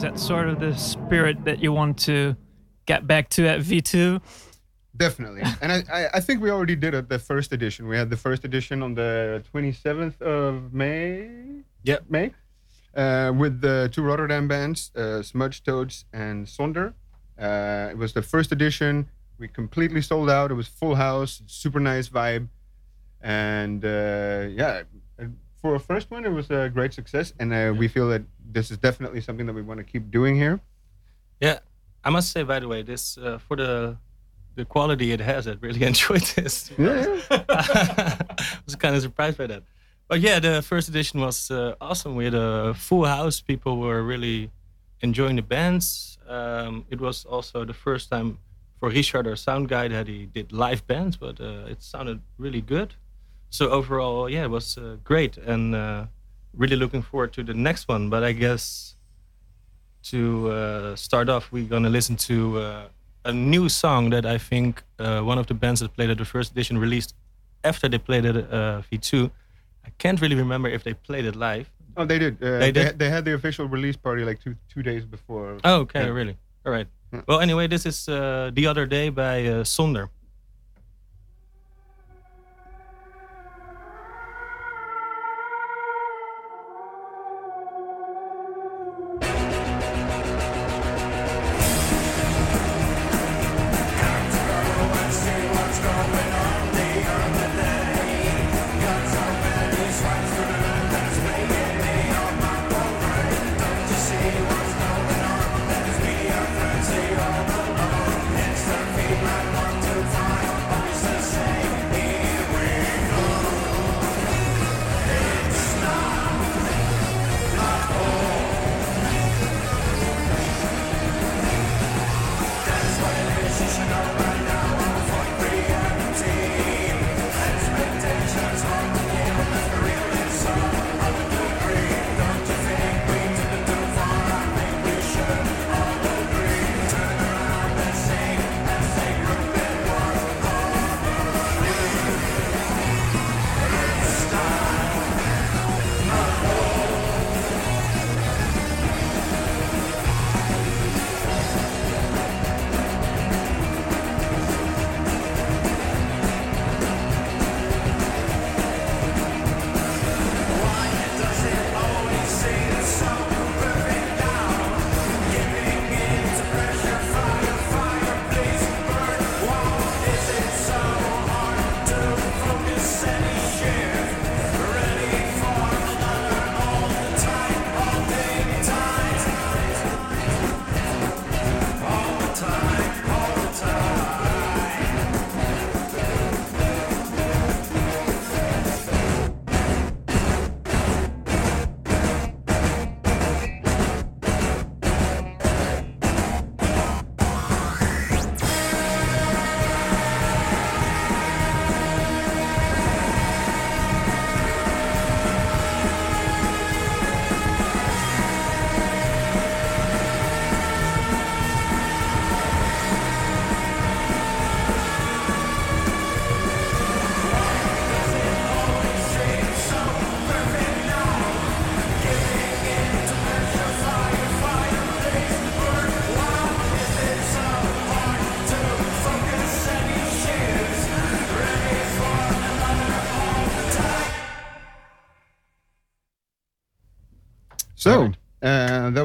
Is 0.00 0.04
that 0.04 0.18
sort 0.18 0.48
of 0.48 0.60
the 0.60 0.74
spirit 0.78 1.44
that 1.44 1.62
you 1.62 1.74
want 1.74 1.98
to 1.98 2.34
get 2.86 3.06
back 3.06 3.28
to 3.36 3.46
at 3.46 3.60
V2? 3.60 4.22
Definitely, 4.96 5.42
and 5.60 5.70
I, 5.70 5.84
I, 5.92 6.08
I 6.14 6.20
think 6.20 6.40
we 6.40 6.50
already 6.50 6.74
did 6.74 6.94
it. 6.94 7.10
The 7.10 7.18
first 7.18 7.52
edition, 7.52 7.86
we 7.86 7.98
had 7.98 8.08
the 8.08 8.16
first 8.16 8.42
edition 8.46 8.82
on 8.82 8.94
the 8.94 9.44
27th 9.52 10.22
of 10.22 10.72
May. 10.72 11.64
Yep. 11.82 12.04
May, 12.08 12.32
uh, 12.96 13.34
with 13.36 13.60
the 13.60 13.90
two 13.92 14.00
Rotterdam 14.00 14.48
bands, 14.48 14.90
uh, 14.96 15.20
Smudge 15.20 15.62
Toads 15.64 16.06
and 16.14 16.46
Sonder. 16.46 16.94
Uh, 17.38 17.90
it 17.90 17.98
was 17.98 18.14
the 18.14 18.22
first 18.22 18.52
edition. 18.52 19.10
We 19.38 19.48
completely 19.48 20.00
sold 20.00 20.30
out. 20.30 20.50
It 20.50 20.54
was 20.54 20.66
full 20.66 20.94
house, 20.94 21.42
super 21.44 21.78
nice 21.78 22.08
vibe, 22.08 22.48
and 23.20 23.84
uh, 23.84 24.46
yeah, 24.48 24.84
for 25.60 25.74
a 25.74 25.80
first 25.80 26.10
one, 26.10 26.24
it 26.24 26.32
was 26.32 26.50
a 26.50 26.70
great 26.72 26.92
success. 26.94 27.32
And 27.38 27.52
uh, 27.52 27.74
we 27.76 27.88
feel 27.88 28.08
that 28.08 28.22
this 28.52 28.70
is 28.70 28.78
definitely 28.78 29.20
something 29.20 29.46
that 29.46 29.52
we 29.54 29.62
want 29.62 29.78
to 29.78 29.84
keep 29.84 30.10
doing 30.10 30.36
here. 30.36 30.60
Yeah, 31.40 31.58
I 32.04 32.10
must 32.10 32.32
say, 32.32 32.42
by 32.42 32.60
the 32.60 32.68
way, 32.68 32.82
this 32.82 33.18
uh, 33.18 33.38
for 33.38 33.56
the 33.56 33.96
the 34.56 34.64
quality 34.64 35.12
it 35.12 35.20
has, 35.20 35.46
I 35.46 35.56
really 35.60 35.82
enjoyed 35.92 36.22
this. 36.36 36.70
Yeah, 36.78 37.20
I 37.30 38.24
was 38.64 38.76
kind 38.76 38.94
of 38.96 39.02
surprised 39.02 39.38
by 39.38 39.46
that. 39.46 39.62
But 40.08 40.20
yeah, 40.20 40.40
the 40.40 40.60
first 40.60 40.88
edition 40.88 41.20
was 41.20 41.50
uh, 41.50 41.76
awesome. 41.80 42.16
We 42.16 42.24
had 42.24 42.34
a 42.34 42.74
full 42.74 43.04
house. 43.04 43.40
People 43.40 43.78
were 43.78 44.02
really 44.02 44.50
enjoying 45.02 45.36
the 45.36 45.42
bands. 45.42 46.18
Um, 46.28 46.84
it 46.90 47.00
was 47.00 47.24
also 47.24 47.64
the 47.64 47.74
first 47.74 48.10
time 48.10 48.38
for 48.80 48.88
Richard, 48.88 49.26
our 49.26 49.36
sound 49.36 49.68
guy, 49.68 49.88
that 49.88 50.08
he 50.08 50.26
did 50.26 50.52
live 50.52 50.84
bands, 50.86 51.16
but 51.16 51.40
uh, 51.40 51.66
it 51.68 51.82
sounded 51.82 52.20
really 52.38 52.60
good. 52.60 52.94
So 53.50 53.68
overall, 53.70 54.28
yeah, 54.30 54.44
it 54.44 54.50
was 54.50 54.78
uh, 54.78 54.96
great, 55.04 55.36
and 55.36 55.74
uh, 55.74 56.06
really 56.56 56.76
looking 56.76 57.02
forward 57.02 57.32
to 57.34 57.42
the 57.42 57.54
next 57.54 57.88
one. 57.88 58.08
But 58.08 58.22
I 58.22 58.32
guess 58.32 58.94
to 60.04 60.50
uh, 60.50 60.96
start 60.96 61.28
off, 61.28 61.50
we're 61.52 61.68
gonna 61.68 61.90
listen 61.90 62.16
to 62.16 62.58
uh, 62.58 62.82
a 63.24 63.32
new 63.32 63.68
song 63.68 64.10
that 64.10 64.24
I 64.24 64.38
think 64.38 64.82
uh, 64.98 65.20
one 65.20 65.38
of 65.38 65.46
the 65.46 65.54
bands 65.54 65.80
that 65.80 65.94
played 65.94 66.10
at 66.10 66.18
the 66.18 66.24
first 66.24 66.52
edition 66.52 66.78
released 66.78 67.14
after 67.64 67.88
they 67.88 67.98
played 67.98 68.24
at 68.24 68.36
uh, 68.36 68.82
V2. 68.90 69.30
I 69.84 69.90
can't 69.98 70.20
really 70.20 70.36
remember 70.36 70.68
if 70.68 70.82
they 70.84 70.94
played 70.94 71.24
it 71.24 71.36
live. 71.36 71.68
Oh, 71.96 72.04
they 72.06 72.18
did. 72.18 72.34
Uh, 72.42 72.58
They 72.58 72.70
they, 72.70 72.84
did? 72.84 72.98
They, 72.98 73.10
had 73.10 73.24
the 73.24 73.34
official 73.34 73.66
release 73.66 73.96
party 73.96 74.24
like 74.24 74.40
two 74.40 74.54
two 74.72 74.82
days 74.82 75.04
before. 75.04 75.58
Oh, 75.64 75.80
okay, 75.80 76.00
Yeah. 76.04 76.12
really? 76.14 76.36
All 76.64 76.72
right. 76.72 76.86
Yeah. 77.12 77.22
Well, 77.26 77.40
anyway, 77.40 77.66
this 77.66 77.84
is 77.84 78.08
uh, 78.08 78.50
The 78.54 78.66
Other 78.68 78.86
Day 78.86 79.10
by 79.10 79.44
uh, 79.46 79.64
Sonder. 79.64 80.08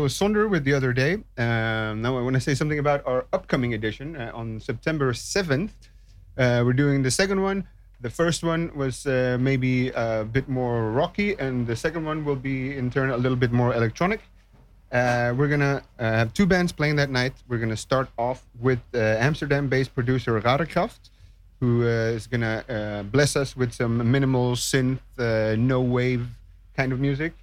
Was 0.06 0.14
Sonder 0.14 0.48
with 0.48 0.64
the 0.64 0.74
other 0.76 0.94
day. 0.94 1.14
Um, 1.36 2.04
now 2.04 2.16
I 2.16 2.22
want 2.22 2.36
to 2.36 2.40
say 2.40 2.54
something 2.54 2.78
about 2.78 3.02
our 3.08 3.26
upcoming 3.34 3.74
edition 3.74 4.16
uh, 4.16 4.30
on 4.36 4.60
September 4.60 5.16
seventh. 5.16 5.74
Uh, 6.38 6.62
we're 6.64 6.74
doing 6.74 7.02
the 7.02 7.10
second 7.10 7.42
one. 7.42 7.68
The 8.02 8.12
first 8.12 8.44
one 8.44 8.70
was 8.78 9.08
uh, 9.08 9.38
maybe 9.40 9.90
a 9.90 10.24
bit 10.24 10.48
more 10.48 10.92
rocky, 10.92 11.34
and 11.40 11.66
the 11.66 11.76
second 11.76 12.06
one 12.06 12.24
will 12.24 12.36
be 12.36 12.78
in 12.78 12.92
turn 12.92 13.10
a 13.10 13.18
little 13.18 13.36
bit 13.36 13.52
more 13.52 13.74
electronic. 13.74 14.22
Uh, 14.92 15.34
we're 15.36 15.48
gonna 15.48 15.82
uh, 15.98 16.04
have 16.04 16.36
two 16.36 16.46
bands 16.46 16.72
playing 16.72 16.98
that 16.98 17.10
night. 17.10 17.34
We're 17.48 17.58
gonna 17.58 17.76
start 17.76 18.08
off 18.16 18.46
with 18.62 18.82
uh, 18.94 19.00
Amsterdam-based 19.00 19.96
producer 19.96 20.40
Raderkraft, 20.40 21.10
who 21.60 21.82
is 21.82 22.28
gonna 22.28 23.04
bless 23.12 23.36
us 23.36 23.58
with 23.58 23.74
some 23.74 24.12
minimal 24.12 24.54
synth, 24.56 25.00
no 25.58 25.82
wave 25.82 26.28
kind 26.78 26.94
of 26.94 27.00
music. 27.00 27.34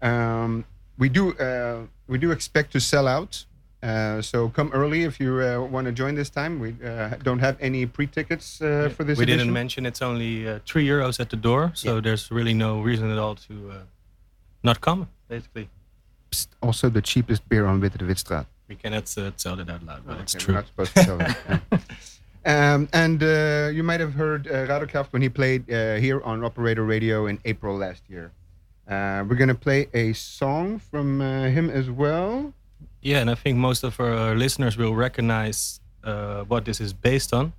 Um, 0.00 0.64
we 1.00 1.08
do 1.08 1.24
uh, 1.32 1.80
we 2.06 2.16
do 2.18 2.30
expect 2.30 2.70
to 2.72 2.80
sell 2.80 3.06
out. 3.08 3.44
Uh, 3.82 4.20
so 4.20 4.50
come 4.50 4.70
early 4.74 5.04
if 5.04 5.18
you 5.18 5.32
uh, 5.40 5.58
want 5.74 5.86
to 5.86 5.92
join 6.02 6.14
this 6.14 6.30
time. 6.30 6.52
We 6.60 6.70
uh, 6.84 7.16
don't 7.28 7.38
have 7.40 7.56
any 7.60 7.86
pre-tickets 7.86 8.60
uh, 8.60 8.90
for 8.96 9.04
this. 9.04 9.16
we 9.18 9.24
edition. 9.24 9.38
didn't 9.38 9.54
mention 9.54 9.86
it's 9.86 10.02
only 10.02 10.46
uh, 10.46 10.58
three 10.66 10.86
euros 10.86 11.18
at 11.18 11.28
the 11.30 11.36
door, 11.48 11.72
so 11.74 11.94
Yeah. 11.94 12.00
there's 12.02 12.30
really 12.30 12.54
no 12.54 12.82
reason 12.82 13.10
at 13.10 13.18
all 13.18 13.34
to 13.48 13.54
uh, 13.70 13.74
not 14.62 14.80
come. 14.80 15.08
Basically, 15.28 15.66
Psst, 16.30 16.48
also 16.60 16.90
the 16.90 17.02
cheapest 17.02 17.48
beer 17.48 17.64
on 17.66 17.80
Witte 17.80 17.96
we 18.70 18.76
cannot 18.76 19.06
tell 19.36 19.56
that 19.56 19.68
out 19.68 19.82
loud, 19.82 20.02
but 20.06 20.20
it's 20.20 20.34
Okay, 20.36 20.44
true. 20.44 20.54
We're 20.54 20.60
not 20.60 20.66
supposed 20.68 20.94
to 20.94 21.16
that. 21.16 21.36
yeah. 21.72 21.78
Um, 22.42 22.88
and 22.94 23.22
uh, 23.22 23.68
you 23.70 23.82
might 23.82 24.00
have 24.00 24.14
heard 24.14 24.46
uh, 24.48 24.66
Raderkraft 24.66 25.08
when 25.12 25.20
he 25.20 25.28
played 25.28 25.70
uh, 25.70 25.96
here 25.96 26.22
on 26.22 26.42
Operator 26.42 26.84
Radio 26.84 27.26
in 27.26 27.38
April 27.44 27.76
last 27.76 28.02
year. 28.08 28.32
Uh, 28.90 29.24
we're 29.28 29.36
gonna 29.36 29.54
play 29.54 29.86
a 29.94 30.12
song 30.12 30.80
from 30.80 31.20
uh, 31.20 31.44
him 31.44 31.70
as 31.70 31.88
well. 31.88 32.52
Yeah, 33.02 33.20
and 33.20 33.30
I 33.30 33.36
think 33.36 33.56
most 33.56 33.84
of 33.84 34.00
our 34.00 34.12
uh, 34.12 34.34
listeners 34.34 34.76
will 34.76 34.94
recognize 34.96 35.80
uh, 36.02 36.42
what 36.44 36.64
this 36.64 36.80
is 36.80 36.92
based 36.92 37.32
on. 37.32 37.52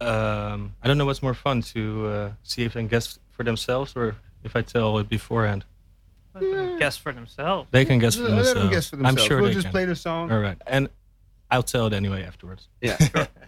Um, 0.00 0.74
I 0.82 0.88
don't 0.88 0.98
know 0.98 1.06
what's 1.06 1.22
more 1.22 1.34
fun 1.34 1.62
to 1.74 2.06
uh, 2.06 2.30
see 2.42 2.64
if 2.64 2.74
they 2.74 2.80
can 2.80 2.88
guess 2.88 3.18
for 3.30 3.44
themselves 3.44 3.94
or 3.94 4.16
if 4.42 4.56
I 4.56 4.62
tell 4.62 4.98
it 4.98 5.08
beforehand. 5.08 5.64
Yeah. 6.40 6.76
Guess 6.80 6.96
for 6.96 7.12
themselves. 7.12 7.68
They 7.70 7.84
can 7.84 8.00
guess 8.00 8.16
for 8.16 8.22
themselves. 8.22 8.48
Let 8.48 8.54
them 8.54 8.70
guess 8.70 8.90
for 8.90 8.96
themselves. 8.96 9.22
I'm 9.22 9.28
sure 9.28 9.40
we'll 9.40 9.52
just 9.52 9.66
can. 9.66 9.70
play 9.70 9.84
the 9.84 9.94
song. 9.94 10.32
All 10.32 10.40
right, 10.40 10.60
and 10.66 10.88
I'll 11.52 11.62
tell 11.62 11.86
it 11.86 11.92
anyway 11.92 12.24
afterwards. 12.24 12.68
Yeah. 12.80 12.98
Sure. 12.98 13.28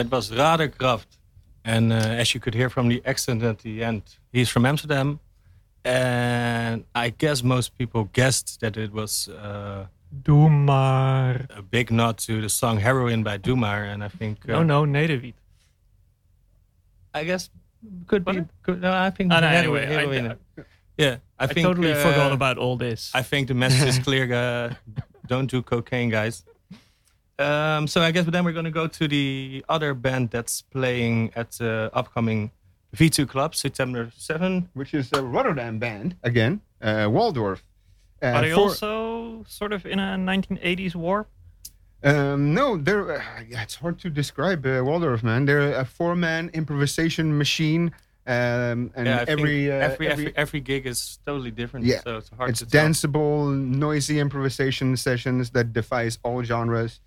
That 0.00 0.10
was 0.10 0.30
Raderkraft. 0.30 1.18
And 1.62 1.92
uh, 1.92 1.96
eh, 1.96 2.20
as 2.22 2.32
you 2.32 2.40
could 2.40 2.54
hear 2.54 2.70
from 2.70 2.88
the 2.88 3.02
accent 3.04 3.42
at 3.42 3.58
the 3.58 3.84
end, 3.84 4.02
he's 4.32 4.48
from 4.48 4.64
Amsterdam. 4.64 5.20
And 5.84 6.84
I 6.94 7.10
guess 7.10 7.42
most 7.42 7.76
people 7.76 8.04
guessed 8.14 8.60
that 8.62 8.78
it 8.78 8.92
was 8.92 9.28
uh, 9.28 9.86
Doe 10.22 10.48
Maar. 10.48 11.46
A 11.50 11.60
big 11.60 11.90
nod 11.90 12.16
to 12.18 12.40
the 12.40 12.48
song 12.48 12.78
Heroin 12.78 13.22
by 13.22 13.36
Doe 13.36 13.56
Maar, 13.56 13.84
And 13.84 14.02
I 14.02 14.08
think. 14.08 14.48
Uh, 14.48 14.52
no, 14.52 14.62
no, 14.62 14.84
Nederwiet. 14.86 15.34
I 17.12 17.24
guess 17.24 17.50
could 18.06 18.24
be. 18.24 18.46
Could, 18.62 18.80
no, 18.80 18.92
I 18.92 19.10
think. 19.10 19.32
Oh, 19.34 19.40
no, 19.40 19.48
anyway, 19.48 19.84
heroin, 19.84 20.26
I, 20.28 20.62
yeah, 20.96 21.16
I, 21.38 21.44
I 21.44 21.46
think, 21.46 21.66
totally 21.66 21.92
uh, 21.92 21.96
forgot 21.96 22.32
about 22.32 22.56
all 22.56 22.76
this. 22.78 23.10
I 23.14 23.22
think 23.22 23.48
the 23.48 23.54
message 23.54 23.88
is 23.88 23.98
clear. 24.06 24.32
Uh, 24.32 24.74
don't 25.26 25.50
do 25.50 25.60
cocaine, 25.60 26.08
guys. 26.08 26.44
Um, 27.40 27.86
so 27.86 28.02
I 28.02 28.10
guess 28.10 28.26
then 28.26 28.44
we're 28.44 28.52
going 28.52 28.66
to 28.66 28.70
go 28.70 28.86
to 28.86 29.08
the 29.08 29.64
other 29.68 29.94
band 29.94 30.30
that's 30.30 30.60
playing 30.62 31.32
at 31.34 31.52
the 31.52 31.90
upcoming 31.94 32.50
V2 32.94 33.26
Club, 33.28 33.54
September 33.54 34.10
7. 34.16 34.68
which 34.74 34.92
is 34.94 35.10
a 35.12 35.22
Rotterdam 35.22 35.78
band 35.78 36.16
again, 36.22 36.60
uh, 36.82 37.08
Waldorf. 37.10 37.62
Uh, 38.22 38.26
Are 38.26 38.42
they 38.42 38.50
for- 38.52 38.60
also 38.60 39.44
sort 39.48 39.72
of 39.72 39.86
in 39.86 39.98
a 39.98 40.16
1980s 40.18 40.94
warp? 40.94 41.28
Um, 42.02 42.54
no, 42.54 42.76
they're. 42.76 43.12
Uh, 43.18 43.22
yeah, 43.48 43.62
it's 43.62 43.74
hard 43.76 43.98
to 44.00 44.10
describe 44.10 44.64
uh, 44.66 44.82
Waldorf, 44.84 45.22
man. 45.22 45.44
They're 45.44 45.74
a 45.74 45.84
four-man 45.84 46.50
improvisation 46.54 47.36
machine, 47.36 47.92
um, 48.26 48.90
and 48.96 49.06
Yeah, 49.06 49.24
every, 49.28 49.70
uh, 49.70 49.74
every, 49.74 50.08
every 50.08 50.32
every 50.36 50.60
gig 50.60 50.86
is 50.86 51.18
totally 51.26 51.50
different. 51.50 51.84
Yeah, 51.84 52.00
so 52.02 52.16
it's 52.16 52.30
hard 52.30 52.50
it's 52.50 52.60
to 52.60 52.66
tell. 52.66 52.86
danceable, 52.86 53.54
noisy 53.54 54.18
improvisation 54.18 54.96
sessions 54.96 55.50
that 55.50 55.74
defies 55.74 56.18
all 56.22 56.42
genres. 56.42 57.00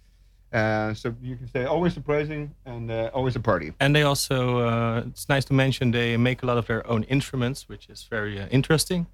Uh, 0.53 0.93
so 0.93 1.15
you 1.21 1.35
can 1.35 1.47
say 1.47 1.65
always 1.65 1.93
surprising 1.93 2.53
and 2.65 2.91
uh, 2.91 3.09
always 3.13 3.35
a 3.35 3.39
party. 3.39 3.73
And 3.79 3.95
they 3.95 4.03
also, 4.03 4.59
uh, 4.59 5.03
it's 5.07 5.27
nice 5.27 5.45
to 5.45 5.53
mention, 5.53 5.91
they 5.91 6.15
make 6.17 6.43
a 6.43 6.45
lot 6.45 6.57
of 6.57 6.65
their 6.67 6.85
own 6.87 7.03
instruments, 7.03 7.67
which 7.67 7.89
is 7.89 8.07
very 8.11 8.39
uh, 8.39 8.47
interesting. 8.51 9.07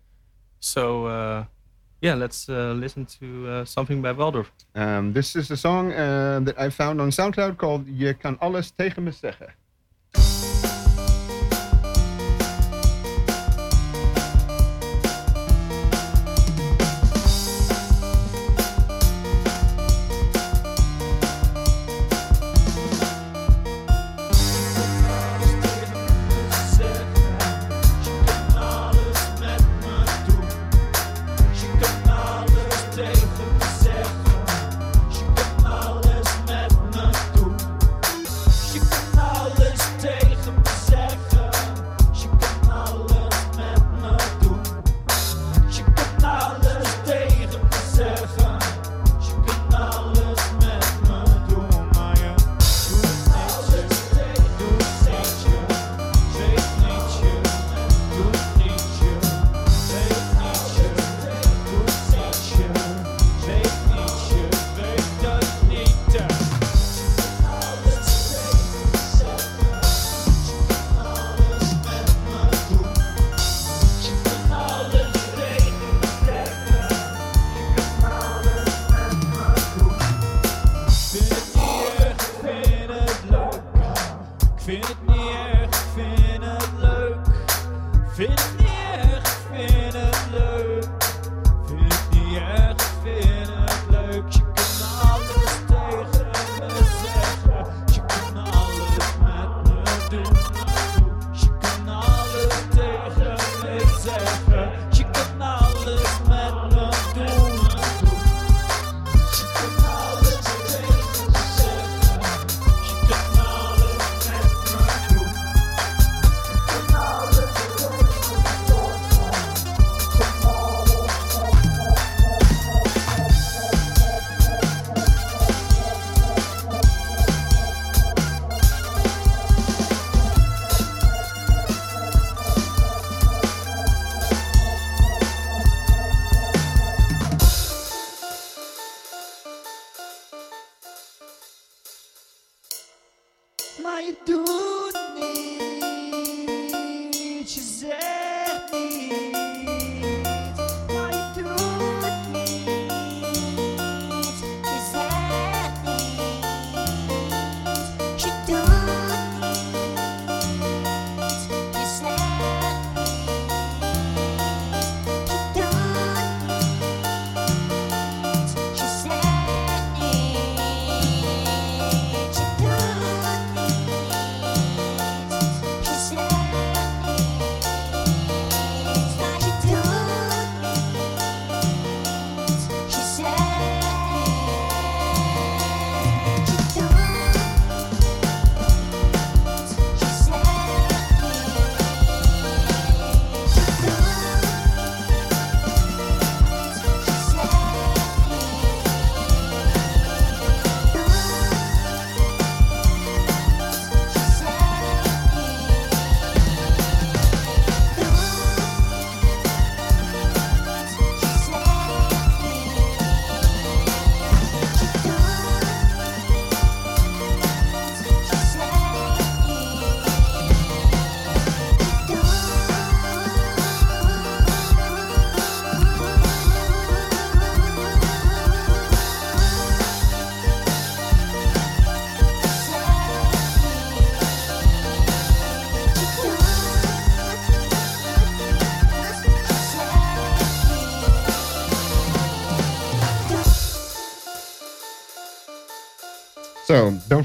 So, 0.59 1.05
uh, 1.05 1.45
yeah, 2.01 2.15
let's 2.15 2.49
uh, 2.49 2.73
listen 2.73 3.05
to 3.19 3.47
uh, 3.47 3.65
something 3.65 4.01
by 4.01 4.11
Waldorf. 4.11 4.51
Um, 4.75 5.13
this 5.13 5.35
is 5.35 5.51
a 5.51 5.57
song 5.57 5.93
uh, 5.93 6.41
that 6.43 6.59
I 6.59 6.69
found 6.69 6.99
on 7.01 7.09
SoundCloud 7.11 7.57
called 7.57 7.85
"Je 7.87 8.13
kan 8.13 8.37
alles 8.39 8.71
tegen 8.71 9.03
me 9.03 9.11
zeggen." 9.11 9.47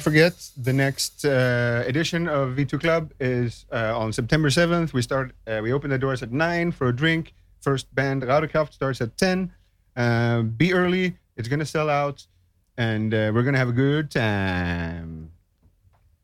Forget, 0.05 0.35
the 0.57 0.73
next 0.73 1.25
uh, 1.25 1.83
edition 1.87 2.29
of 2.29 2.51
V2 2.57 2.81
Club 2.81 3.13
is 3.19 3.67
uh, 3.73 3.99
on 3.99 4.13
September 4.13 4.49
7th. 4.51 4.93
We 4.93 5.03
start. 5.03 5.33
Uh, 5.47 5.61
we 5.63 5.73
open 5.73 5.91
the 5.91 5.99
doors 5.99 6.23
at 6.23 6.31
nine 6.33 6.71
for 6.73 6.89
a 6.89 6.95
drink. 6.95 7.35
First 7.61 7.93
band, 7.95 8.23
Raudekraft, 8.23 8.73
starts 8.73 9.01
at 9.01 9.17
10. 9.17 9.51
Uh, 9.97 10.43
be 10.43 10.73
early. 10.75 11.17
It's 11.37 11.49
gonna 11.49 11.65
sell 11.67 11.89
out, 11.91 12.27
and 12.77 13.13
uh, 13.13 13.33
we're 13.35 13.43
gonna 13.43 13.59
have 13.59 13.71
a 13.71 13.73
good 13.73 14.11
time. 14.11 15.31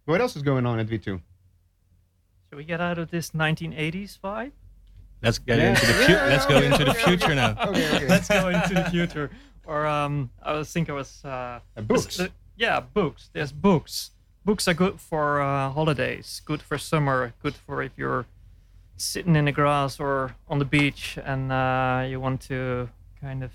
What 0.05 0.21
else 0.21 0.37
is 0.37 0.43
going 0.43 0.67
on 0.67 0.79
at 0.79 0.87
V2? 0.87 1.05
Should 2.49 2.57
we 2.57 2.65
get 2.65 2.81
out 2.81 2.99
of 2.99 3.11
this 3.11 3.31
1980s 3.31 4.19
vibe? 4.23 4.53
Let's 5.23 5.39
get 5.39 5.59
Yeah. 5.59 5.71
into 5.71 5.87
the 5.87 5.93
fu- 5.93 6.13
Yeah, 6.13 6.27
let's 6.27 6.47
go 6.47 6.57
okay, 6.57 6.67
into 6.67 6.85
the 6.85 6.91
okay, 6.91 7.03
future 7.05 7.25
okay. 7.27 7.35
now. 7.35 7.51
Okay, 7.69 7.97
okay. 7.97 8.09
Let's 8.09 8.29
go 8.29 8.49
into 8.49 8.75
the 8.75 8.85
future. 8.91 9.31
Or 9.67 9.87
um, 9.87 10.31
I 10.43 10.53
was 10.55 10.73
think 10.73 10.91
I 10.91 10.95
was 10.95 11.23
uh, 11.25 11.61
Uh, 11.77 11.81
books. 11.83 12.17
the- 12.17 12.31
yeah, 12.61 12.81
books. 12.81 13.31
There's 13.33 13.53
books. 13.53 14.11
Books 14.45 14.69
are 14.69 14.75
good 14.75 15.01
for 15.01 15.41
uh, 15.41 15.71
holidays. 15.71 16.43
Good 16.45 16.61
for 16.61 16.77
summer. 16.77 17.33
Good 17.43 17.55
for 17.55 17.83
if 17.83 17.93
you're 17.97 18.27
sitting 18.99 19.35
in 19.35 19.47
the 19.47 19.53
grass 19.53 19.99
or 19.99 20.37
on 20.47 20.59
the 20.59 20.67
beach 20.67 21.19
and 21.25 21.51
uh, 21.51 22.05
you 22.07 22.21
want 22.21 22.43
to 22.43 22.91
kind 23.19 23.43
of 23.43 23.53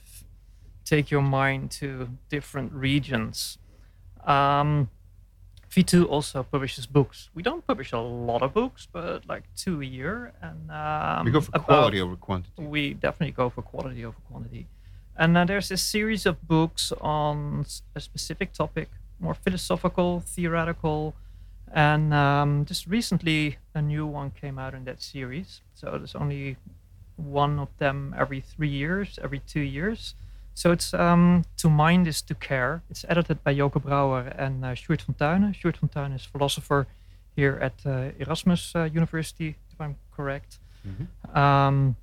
take 0.84 1.12
your 1.12 1.22
mind 1.22 1.70
to 1.70 2.10
different 2.30 2.74
regions. 2.74 3.60
Um, 4.26 4.90
V2 5.70 6.08
also 6.10 6.42
publishes 6.42 6.88
books. 6.88 7.30
We 7.36 7.44
don't 7.44 7.66
publish 7.68 7.92
a 7.92 8.00
lot 8.00 8.42
of 8.42 8.54
books, 8.54 8.88
but 8.92 9.28
like 9.28 9.44
two 9.56 9.82
a 9.82 9.86
year. 9.86 10.34
And 10.42 10.72
um, 10.72 11.26
we 11.26 11.32
go 11.32 11.42
for 11.42 11.52
quality 11.52 12.02
over 12.02 12.16
quantity. 12.16 12.64
we 12.64 12.94
definitely 12.96 13.34
go 13.34 13.50
for 13.50 13.62
quality 13.62 14.04
over 14.04 14.18
quantity. 14.32 14.68
And 15.18 15.38
uh, 15.38 15.46
there's 15.46 15.72
a 15.72 15.78
series 15.78 16.26
of 16.26 16.46
books 16.48 16.92
on 17.02 17.66
a 17.96 18.00
specific 18.00 18.52
topic, 18.54 18.90
more 19.20 19.34
philosophical, 19.34 20.20
theoretical, 20.20 21.14
and 21.74 22.14
um, 22.14 22.66
just 22.66 22.88
recently 22.88 23.58
a 23.74 23.82
new 23.82 24.06
one 24.06 24.32
came 24.32 24.60
out 24.60 24.74
in 24.74 24.84
that 24.86 25.02
series. 25.02 25.62
So 25.74 25.92
there's 25.92 26.16
only 26.16 26.58
one 27.16 27.60
of 27.60 27.70
them 27.78 28.14
every 28.18 28.42
three 28.42 28.70
years, 28.70 29.20
every 29.24 29.40
two 29.40 29.62
years. 29.62 30.16
So 30.54 30.72
it's 30.72 30.94
um, 30.94 31.44
To 31.58 31.70
Mind 31.70 32.08
is 32.08 32.22
to 32.24 32.36
Care. 32.36 32.82
It's 32.90 33.06
edited 33.10 33.44
by 33.44 33.54
Joke 33.56 33.82
Brouwer 33.82 34.34
and 34.38 34.64
uh, 34.64 34.76
Sjoerd 34.76 35.02
van 35.02 35.16
Tuinen. 35.16 35.54
Sjoerd 35.54 35.78
van 35.78 35.90
Tuinen 35.90 36.14
is 36.16 36.26
philosopher 36.26 36.88
here 37.36 37.58
at 37.62 37.74
uh, 37.86 38.12
Erasmus 38.20 38.74
uh, 38.76 38.90
University, 38.94 39.56
if 39.72 39.82
I'm 39.82 39.96
correct. 40.16 40.60
Um, 41.34 41.96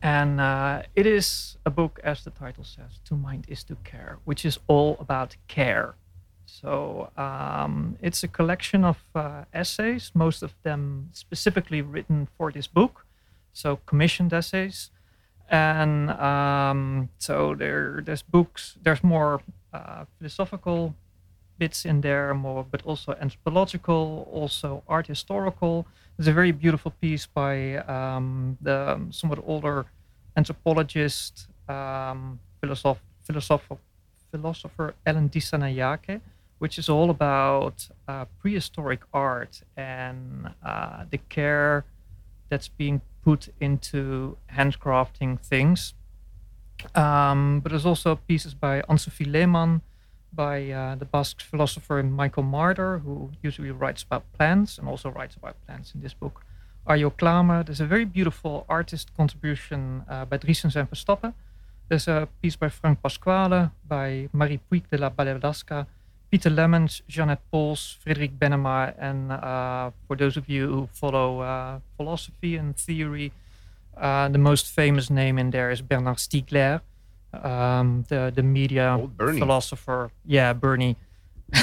and 0.00 0.40
uh, 0.40 0.82
it 0.94 1.06
is 1.06 1.56
a 1.66 1.70
book, 1.70 2.00
as 2.04 2.24
the 2.24 2.30
title 2.30 2.64
says, 2.64 3.00
To 3.06 3.14
Mind 3.14 3.46
is 3.48 3.64
to 3.64 3.76
Care, 3.84 4.18
which 4.24 4.44
is 4.44 4.58
all 4.66 4.96
about 5.00 5.36
care. 5.48 5.94
So 6.46 7.10
um, 7.16 7.96
it's 8.00 8.22
a 8.22 8.28
collection 8.28 8.84
of 8.84 8.98
uh, 9.14 9.44
essays, 9.52 10.12
most 10.14 10.42
of 10.42 10.54
them 10.62 11.08
specifically 11.12 11.82
written 11.82 12.28
for 12.36 12.52
this 12.52 12.66
book, 12.66 13.06
so 13.52 13.76
commissioned 13.86 14.32
essays. 14.32 14.90
And 15.48 16.10
um, 16.10 17.08
so 17.18 17.54
there, 17.54 18.02
there's 18.04 18.22
books, 18.22 18.76
there's 18.82 19.02
more 19.02 19.40
uh, 19.72 20.04
philosophical 20.18 20.94
bits 21.62 21.84
in 21.84 22.00
there, 22.00 22.34
more, 22.34 22.62
but 22.72 22.80
also 22.90 23.08
anthropological, 23.24 24.00
also 24.40 24.68
art 24.88 25.06
historical. 25.06 25.74
There's 26.14 26.30
a 26.34 26.36
very 26.40 26.52
beautiful 26.64 26.90
piece 27.04 27.24
by 27.42 27.54
um, 27.96 28.26
the 28.68 28.78
somewhat 29.10 29.40
older 29.52 29.76
anthropologist, 30.38 31.32
um, 31.68 32.20
philosoph- 32.60 33.06
philosopher, 33.26 33.76
philosopher 34.32 34.88
Ellen 35.06 35.28
Dissanayake, 35.34 36.20
which 36.62 36.78
is 36.82 36.88
all 36.88 37.08
about 37.18 37.76
uh, 38.08 38.24
prehistoric 38.40 39.02
art 39.12 39.62
and 39.76 40.50
uh, 40.70 41.04
the 41.12 41.20
care 41.36 41.84
that's 42.48 42.70
being 42.82 43.00
put 43.24 43.42
into 43.60 44.36
handcrafting 44.58 45.32
things. 45.52 45.94
Um, 47.04 47.60
but 47.60 47.68
there's 47.70 47.86
also 47.92 48.10
pieces 48.30 48.52
by 48.66 48.74
Anne-Sophie 48.88 49.30
Lehmann, 49.36 49.82
by 50.34 50.70
uh, 50.70 50.94
the 50.94 51.04
Basque 51.04 51.40
philosopher 51.40 52.02
Michael 52.02 52.42
Marder, 52.42 53.00
who 53.02 53.30
usually 53.42 53.70
writes 53.70 54.02
about 54.02 54.24
plants 54.32 54.78
and 54.78 54.88
also 54.88 55.10
writes 55.10 55.36
about 55.36 55.54
plants 55.66 55.94
in 55.94 56.00
this 56.00 56.14
book. 56.14 56.44
Arjo 56.86 57.10
Klamer. 57.10 57.64
There's 57.64 57.80
a 57.80 57.86
very 57.86 58.04
beautiful 58.04 58.64
artist 58.68 59.10
contribution 59.16 60.04
uh, 60.08 60.24
by 60.24 60.38
Driessens 60.38 60.76
en 60.76 60.86
Verstappen. 60.86 61.32
There's 61.88 62.08
a 62.08 62.28
piece 62.40 62.56
by 62.56 62.68
Frank 62.68 63.02
Pasquale, 63.02 63.70
by 63.86 64.28
Marie 64.32 64.60
Puig 64.70 64.88
de 64.90 64.98
la 64.98 65.10
Bellacasa, 65.10 65.86
Peter 66.30 66.50
Lemmens, 66.50 67.02
Jeanette 67.06 67.42
Pols, 67.52 67.98
Frederick 68.00 68.38
Benema, 68.38 68.94
and 68.98 69.30
uh, 69.30 69.90
for 70.06 70.16
those 70.16 70.36
of 70.38 70.48
you 70.48 70.66
who 70.66 70.88
follow 70.92 71.40
uh, 71.40 71.78
philosophy 71.96 72.56
and 72.56 72.74
theory, 72.74 73.32
uh, 73.98 74.28
the 74.28 74.38
most 74.38 74.66
famous 74.68 75.10
name 75.10 75.38
in 75.38 75.50
there 75.50 75.70
is 75.70 75.82
Bernard 75.82 76.16
Stiegler, 76.16 76.80
um, 77.32 78.04
the 78.08 78.32
the 78.34 78.42
media 78.42 78.96
Old 78.98 79.16
Bernie. 79.16 79.38
philosopher. 79.40 80.10
Yeah, 80.26 80.52
Bernie. 80.52 80.96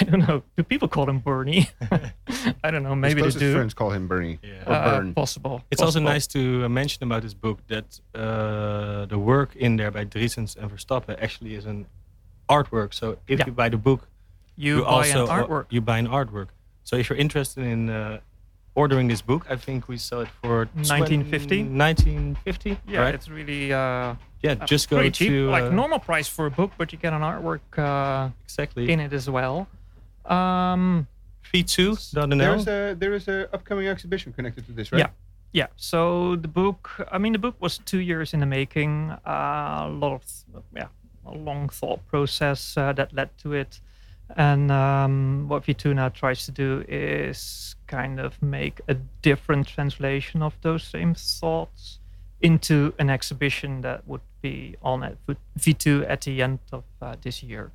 I 0.00 0.02
don't 0.04 0.26
know. 0.26 0.42
Do 0.56 0.62
people 0.64 0.88
call 0.88 1.08
him 1.08 1.20
Bernie? 1.20 1.68
I 2.64 2.70
don't 2.72 2.82
know. 2.82 2.90
His 2.94 2.98
Maybe 2.98 3.14
they 3.14 3.20
closest 3.20 3.38
do. 3.38 3.52
friends 3.54 3.74
call 3.74 3.90
him 3.90 4.08
Bernie. 4.08 4.38
Yeah. 4.42 4.64
Or 4.66 4.72
Uh, 4.74 4.98
Bern. 4.98 5.14
possible. 5.14 5.62
It's 5.70 5.80
also 5.82 6.00
nice 6.00 6.26
to 6.28 6.64
uh, 6.64 6.68
mention 6.68 7.04
about 7.04 7.22
this 7.22 7.34
book 7.34 7.58
that 7.68 8.00
uh, 8.14 9.06
the 9.06 9.18
work 9.18 9.54
in 9.54 9.76
there 9.76 9.92
by 9.92 10.04
Driessens 10.04 10.56
and 10.56 10.68
Verstappen 10.70 11.16
actually 11.22 11.54
is 11.54 11.64
an 11.64 11.86
artwork. 12.48 12.92
So 12.92 13.18
if 13.28 13.38
Yeah. 13.38 13.46
you 13.46 13.52
buy 13.52 13.68
the 13.68 13.78
book, 13.78 14.08
You, 14.56 14.82
buy 14.82 14.90
also 14.90 15.24
an 15.24 15.30
uh, 15.30 15.36
artwork. 15.46 15.66
you 15.70 15.80
buy 15.80 15.98
an 15.98 16.08
artwork. 16.08 16.48
So 16.82 16.96
if 16.96 17.08
you're 17.08 17.18
interested 17.26 17.62
in 17.64 17.88
uh, 17.88 18.18
ordering 18.74 19.08
this 19.08 19.22
book, 19.22 19.46
I 19.48 19.56
think 19.56 19.88
we 19.88 19.96
sell 19.96 20.20
it 20.20 20.28
for 20.42 20.66
1950? 20.74 21.64
1950. 21.64 22.78
yeah, 22.86 23.00
right? 23.00 23.14
it's 23.14 23.28
really 23.28 23.72
uh, 23.72 24.14
yeah. 24.42 24.52
uh, 24.60 24.66
Just 24.66 24.90
go 24.90 24.96
pretty 24.96 25.10
to 25.10 25.26
cheap. 25.26 25.50
like 25.50 25.64
uh, 25.64 25.70
normal 25.70 25.98
price 25.98 26.28
for 26.28 26.46
a 26.46 26.50
book, 26.50 26.72
but 26.76 26.92
you 26.92 26.98
get 26.98 27.12
an 27.12 27.22
artwork 27.22 27.60
uh, 27.78 28.30
exactly 28.44 28.90
in 28.90 29.00
it 29.00 29.12
as 29.12 29.28
well. 29.30 29.68
Um, 30.26 31.06
v2.nl. 31.52 32.38
There's 32.38 32.66
a 32.66 32.94
there 32.98 33.14
is 33.14 33.28
a 33.28 33.48
upcoming 33.54 33.88
exhibition 33.88 34.32
connected 34.32 34.66
to 34.66 34.72
this, 34.72 34.90
right? 34.92 34.98
Yeah. 34.98 35.10
Yeah. 35.52 35.68
So 35.76 36.34
the 36.34 36.48
book, 36.48 36.90
I 37.12 37.18
mean, 37.18 37.32
the 37.32 37.38
book 37.38 37.54
was 37.60 37.78
two 37.78 38.00
years 38.00 38.34
in 38.34 38.40
the 38.40 38.46
making. 38.46 39.12
Uh, 39.24 39.84
a 39.86 39.88
lot 39.88 40.14
of, 40.14 40.24
yeah, 40.74 40.88
a 41.24 41.30
long 41.30 41.68
thought 41.68 42.04
process 42.08 42.76
uh, 42.76 42.92
that 42.94 43.12
led 43.12 43.30
to 43.38 43.52
it. 43.52 43.80
And 44.36 44.72
um, 44.72 45.46
what 45.48 45.64
V2 45.64 45.94
now 45.94 46.08
tries 46.08 46.44
to 46.46 46.50
do 46.50 46.84
is 46.88 47.76
kind 47.96 48.20
of 48.20 48.32
make 48.42 48.80
a 48.88 48.94
different 49.22 49.66
translation 49.76 50.42
of 50.42 50.52
those 50.62 50.82
same 50.96 51.14
thoughts 51.40 51.98
into 52.40 52.76
an 52.98 53.08
exhibition 53.10 53.80
that 53.82 53.98
would 54.06 54.20
be 54.42 54.76
on 54.82 55.02
at 55.02 55.16
V2 55.58 56.04
at 56.08 56.20
the 56.22 56.42
end 56.42 56.58
of 56.72 56.82
uh, 57.00 57.16
this 57.22 57.42
year. 57.42 57.70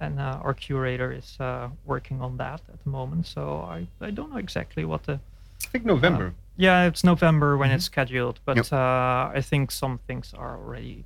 And 0.00 0.18
uh, 0.20 0.40
our 0.46 0.54
curator 0.54 1.10
is 1.12 1.36
uh, 1.40 1.68
working 1.84 2.20
on 2.22 2.36
that 2.36 2.60
at 2.72 2.78
the 2.84 2.90
moment. 2.90 3.26
So 3.26 3.42
I, 3.76 3.86
I 4.00 4.10
don't 4.16 4.30
know 4.32 4.38
exactly 4.38 4.84
what 4.84 5.02
the 5.04 5.14
I 5.66 5.68
think 5.72 5.84
November. 5.84 6.32
yeah, 6.56 6.86
it's 6.88 7.02
November 7.04 7.56
when 7.56 7.70
it's 7.70 7.84
scheduled, 7.86 8.38
but 8.44 8.56
Yep. 8.56 8.72
uh, 8.72 9.38
I 9.38 9.42
think 9.50 9.70
some 9.70 9.98
things 10.06 10.34
are 10.34 10.56
already 10.56 11.04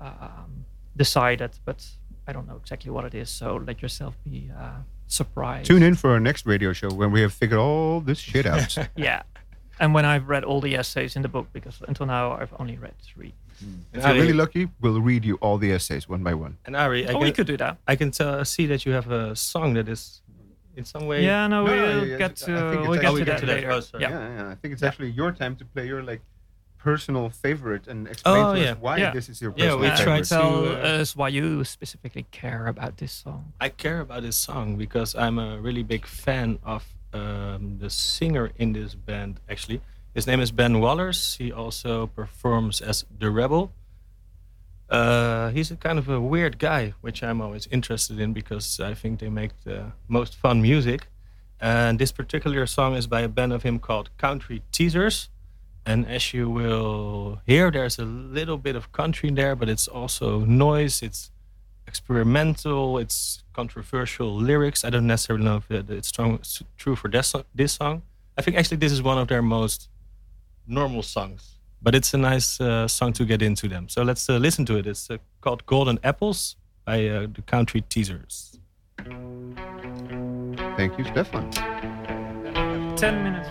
um, 0.00 0.64
decided, 0.96 1.50
but 1.64 1.84
I 2.28 2.32
don't 2.32 2.46
know 2.46 2.56
exactly 2.62 2.90
what 2.90 3.04
it 3.04 3.14
is. 3.14 3.28
So 3.30 3.56
let 3.66 3.82
yourself 3.82 4.14
be 4.24 4.50
uh, 5.12 5.24
surprised. 5.24 5.66
Tune 5.66 5.82
in 5.82 5.94
for 5.94 6.10
our 6.10 6.20
next 6.20 6.46
radio 6.46 6.72
show 6.72 6.90
when 6.90 7.10
we 7.12 7.20
have 7.20 7.32
figured 7.32 7.58
all 7.60 8.00
this 8.00 8.18
shit 8.18 8.46
out. 8.46 8.76
Yeah, 8.96 9.22
and 9.80 9.94
when 9.94 10.04
I've 10.04 10.28
read 10.28 10.44
all 10.44 10.60
the 10.60 10.76
essays 10.76 11.16
in 11.16 11.22
the 11.22 11.28
book, 11.28 11.48
because 11.52 11.82
until 11.88 12.06
now 12.06 12.32
I've 12.32 12.54
only 12.58 12.76
read 12.76 12.94
three. 13.02 13.34
if 13.92 14.04
you're 14.04 14.14
really 14.14 14.32
lucky, 14.32 14.68
we'll 14.80 15.00
read 15.00 15.24
you 15.24 15.36
all 15.36 15.58
the 15.58 15.72
essays 15.72 16.08
one 16.08 16.22
by 16.22 16.34
one. 16.34 16.56
and 16.64 16.76
Ari, 16.76 17.06
I 17.06 17.10
oh, 17.10 17.12
can, 17.12 17.20
we 17.22 17.32
could 17.32 17.46
do 17.46 17.56
that. 17.56 17.78
I 17.86 17.96
can 17.96 18.10
tell, 18.10 18.44
see 18.44 18.66
that 18.66 18.84
you 18.86 18.92
have 18.92 19.10
a 19.10 19.34
song 19.36 19.74
that 19.74 19.88
is 19.88 20.22
in 20.76 20.84
some 20.84 21.06
way. 21.06 21.24
Yeah, 21.24 21.46
no, 21.46 21.64
No, 21.64 21.72
we'll 21.72 22.06
yeah, 22.06 22.16
get 22.18 22.36
to 22.36 22.52
we'll 22.86 23.00
get 23.00 23.14
to 23.14 23.24
that 23.24 23.40
to 23.40 23.46
that. 23.46 23.56
later. 23.56 23.72
Oh, 23.72 23.82
yeah. 23.98 24.10
Yeah, 24.10 24.34
yeah. 24.36 24.48
I 24.50 24.54
think 24.54 24.72
it's 24.72 24.82
Yeah. 24.82 24.88
actually 24.88 25.10
your 25.10 25.32
time 25.32 25.56
to 25.56 25.64
play 25.64 25.86
your 25.86 26.02
like 26.02 26.22
personal 26.82 27.30
favorite 27.30 27.84
and 27.92 28.08
explain 28.08 28.44
Oh, 28.44 28.54
to 28.54 28.60
yeah. 28.60 28.72
us 28.72 28.78
why 28.80 28.96
Yeah. 28.98 29.12
this 29.14 29.28
is 29.28 29.40
your 29.40 29.52
Yeah, 29.56 29.76
personal 29.76 29.78
we 29.80 29.86
Uh, 29.88 29.96
tried 30.06 30.26
favorite. 30.26 30.28
to- 30.28 30.34
tell 30.34 30.98
uh, 30.98 31.00
us 31.02 31.16
why 31.16 31.28
you 31.38 31.64
specifically 31.64 32.26
care 32.42 32.66
about 32.74 32.96
this 32.96 33.12
song. 33.24 33.52
I 33.60 33.68
care 33.84 34.00
about 34.00 34.22
this 34.22 34.36
song 34.36 34.76
because 34.76 35.10
I'm 35.24 35.38
a 35.38 35.50
really 35.66 35.82
big 35.84 36.04
fan 36.06 36.58
of 36.64 36.82
um, 37.14 37.78
the 37.78 37.90
singer 37.90 38.50
in 38.56 38.72
this 38.72 38.94
band. 38.94 39.38
Actually, 39.48 39.80
his 40.14 40.26
name 40.26 40.40
is 40.42 40.50
Ben 40.50 40.74
Wallers. 40.80 41.36
He 41.36 41.52
also 41.52 42.06
performs 42.06 42.80
as 42.80 43.04
the 43.20 43.30
Rebel. 43.30 43.70
Uh, 44.88 45.50
he's 45.50 45.70
a 45.70 45.76
kind 45.76 45.98
of 45.98 46.08
a 46.08 46.20
weird 46.20 46.58
guy, 46.58 46.94
which 47.00 47.22
I'm 47.22 47.40
always 47.40 47.66
interested 47.70 48.18
in 48.20 48.32
because 48.32 48.80
I 48.80 48.94
think 48.94 49.20
they 49.20 49.30
make 49.30 49.52
the 49.64 49.92
most 50.08 50.34
fun 50.34 50.60
music. 50.60 51.06
And 51.60 51.98
this 51.98 52.12
particular 52.12 52.66
song 52.66 52.96
is 52.96 53.06
by 53.06 53.20
a 53.20 53.28
band 53.28 53.52
of 53.52 53.62
him 53.62 53.78
called 53.78 54.10
Country 54.18 54.62
Teasers. 54.72 55.28
And 55.84 56.06
as 56.06 56.32
you 56.32 56.48
will 56.48 57.40
hear, 57.46 57.70
there's 57.70 57.98
a 57.98 58.04
little 58.04 58.56
bit 58.56 58.76
of 58.76 58.92
country 58.92 59.28
in 59.28 59.34
there, 59.34 59.56
but 59.56 59.68
it's 59.68 59.88
also 59.88 60.40
noise. 60.40 61.02
It's 61.02 61.30
experimental. 61.86 62.98
It's 62.98 63.42
controversial 63.52 64.34
lyrics. 64.34 64.84
I 64.84 64.90
don't 64.90 65.06
necessarily 65.06 65.44
know 65.44 65.56
if 65.56 65.70
it's 65.70 66.08
strong, 66.08 66.40
true 66.76 66.96
for 66.96 67.08
this 67.08 67.34
this 67.54 67.72
song. 67.72 68.02
I 68.38 68.42
think 68.42 68.56
actually 68.56 68.78
this 68.78 68.92
is 68.92 69.02
one 69.02 69.18
of 69.18 69.28
their 69.28 69.42
most 69.42 69.88
normal 70.66 71.02
songs, 71.02 71.58
but 71.82 71.94
it's 71.94 72.14
a 72.14 72.18
nice 72.18 72.60
uh, 72.60 72.88
song 72.88 73.12
to 73.14 73.24
get 73.24 73.42
into 73.42 73.68
them. 73.68 73.88
So 73.88 74.02
let's 74.02 74.28
uh, 74.28 74.38
listen 74.38 74.64
to 74.66 74.76
it. 74.76 74.86
It's 74.86 75.10
uh, 75.10 75.18
called 75.40 75.66
Golden 75.66 75.98
Apples 76.02 76.56
by 76.84 77.06
uh, 77.08 77.26
the 77.32 77.42
Country 77.42 77.82
Teasers. 77.88 78.58
Thank 80.76 80.98
you, 80.98 81.04
Stefan. 81.04 81.50
10 82.96 83.24
minutes. 83.24 83.48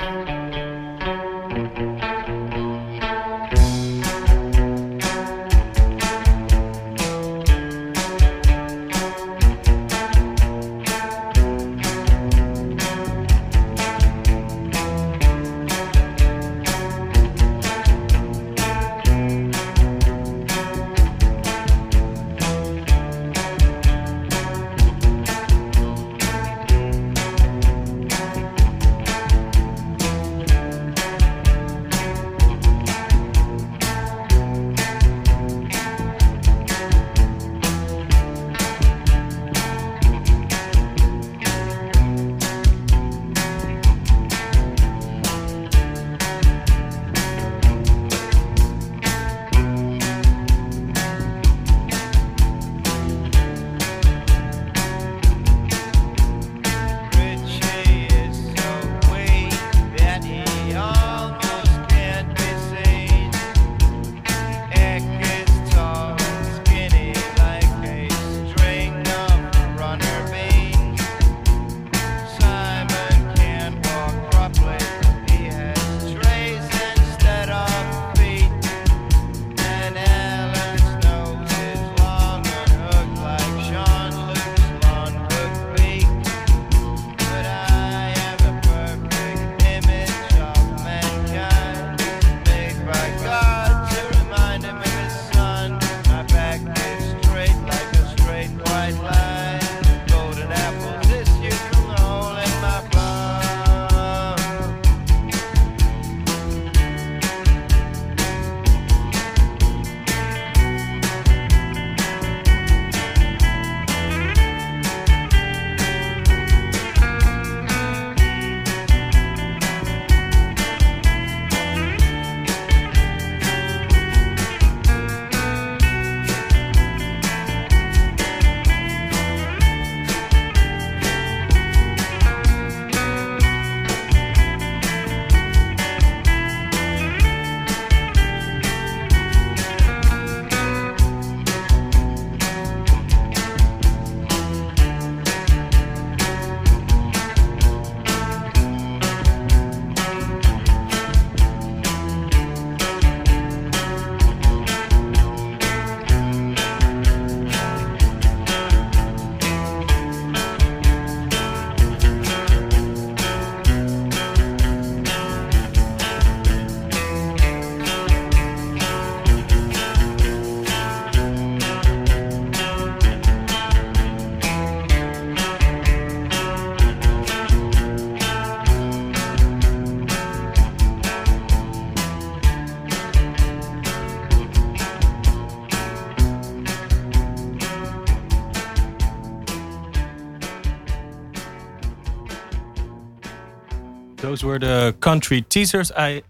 Those 194.42 194.48
were 194.48 194.60
the 194.60 194.96
country 195.00 195.42
teasers. 195.44 195.92
I, 195.92 196.24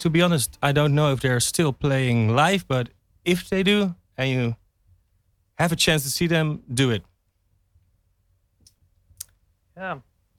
to 0.00 0.10
be 0.10 0.20
honest, 0.22 0.58
I 0.60 0.72
don't 0.72 0.92
know 0.92 1.12
if 1.12 1.20
they're 1.20 1.38
still 1.38 1.72
playing 1.72 2.34
live, 2.34 2.66
but 2.66 2.88
if 3.24 3.48
they 3.48 3.62
do, 3.62 3.94
and 4.16 4.30
you 4.30 4.56
have 5.56 5.70
a 5.70 5.76
chance 5.76 6.02
to 6.02 6.10
see 6.10 6.26
them, 6.26 6.62
do 6.74 6.90
it. 6.90 7.04
Yeah, 9.76 9.98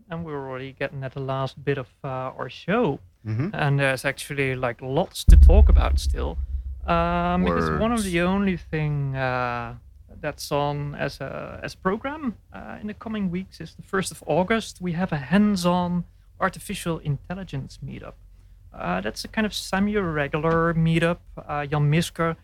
and 0.09 0.25
we're 0.25 0.49
already 0.49 0.73
getting 0.73 1.01
at 1.05 1.13
the 1.13 1.21
last 1.21 1.63
bit 1.63 1.77
of 1.77 1.87
uh, 2.03 2.37
our 2.37 2.49
show, 2.49 2.99
hmm 3.23 3.49
and 3.53 3.79
there's 3.79 4.03
actually 4.03 4.55
like 4.55 4.81
lots 4.81 5.23
to 5.23 5.37
talk 5.37 5.69
about 5.69 5.99
still. 5.99 6.37
Um, 6.85 7.45
because 7.45 7.79
one 7.79 7.93
of 7.93 8.03
the 8.03 8.19
only 8.21 8.57
thing 8.57 9.15
uh, 9.15 9.75
that's 10.19 10.51
on 10.51 10.95
as 10.95 11.21
a 11.21 11.61
as 11.63 11.75
program 11.75 12.35
uh, 12.51 12.81
in 12.81 12.87
the 12.87 12.93
coming 12.93 13.31
weeks 13.31 13.61
is 13.61 13.73
the 13.75 13.83
first 13.83 14.11
of 14.11 14.21
August. 14.27 14.81
We 14.81 14.91
have 14.93 15.13
a 15.13 15.17
hands-on 15.17 16.03
artificial 16.39 16.99
intelligence 16.99 17.79
meetup. 17.85 18.13
Uh, 18.73 19.01
that's 19.01 19.23
a 19.25 19.27
kind 19.27 19.45
of 19.45 19.53
semi-regular 19.53 20.73
meetup. 20.73 21.17
Uh, 21.37 21.65
Jan 21.65 21.91
Misker, 21.91 22.35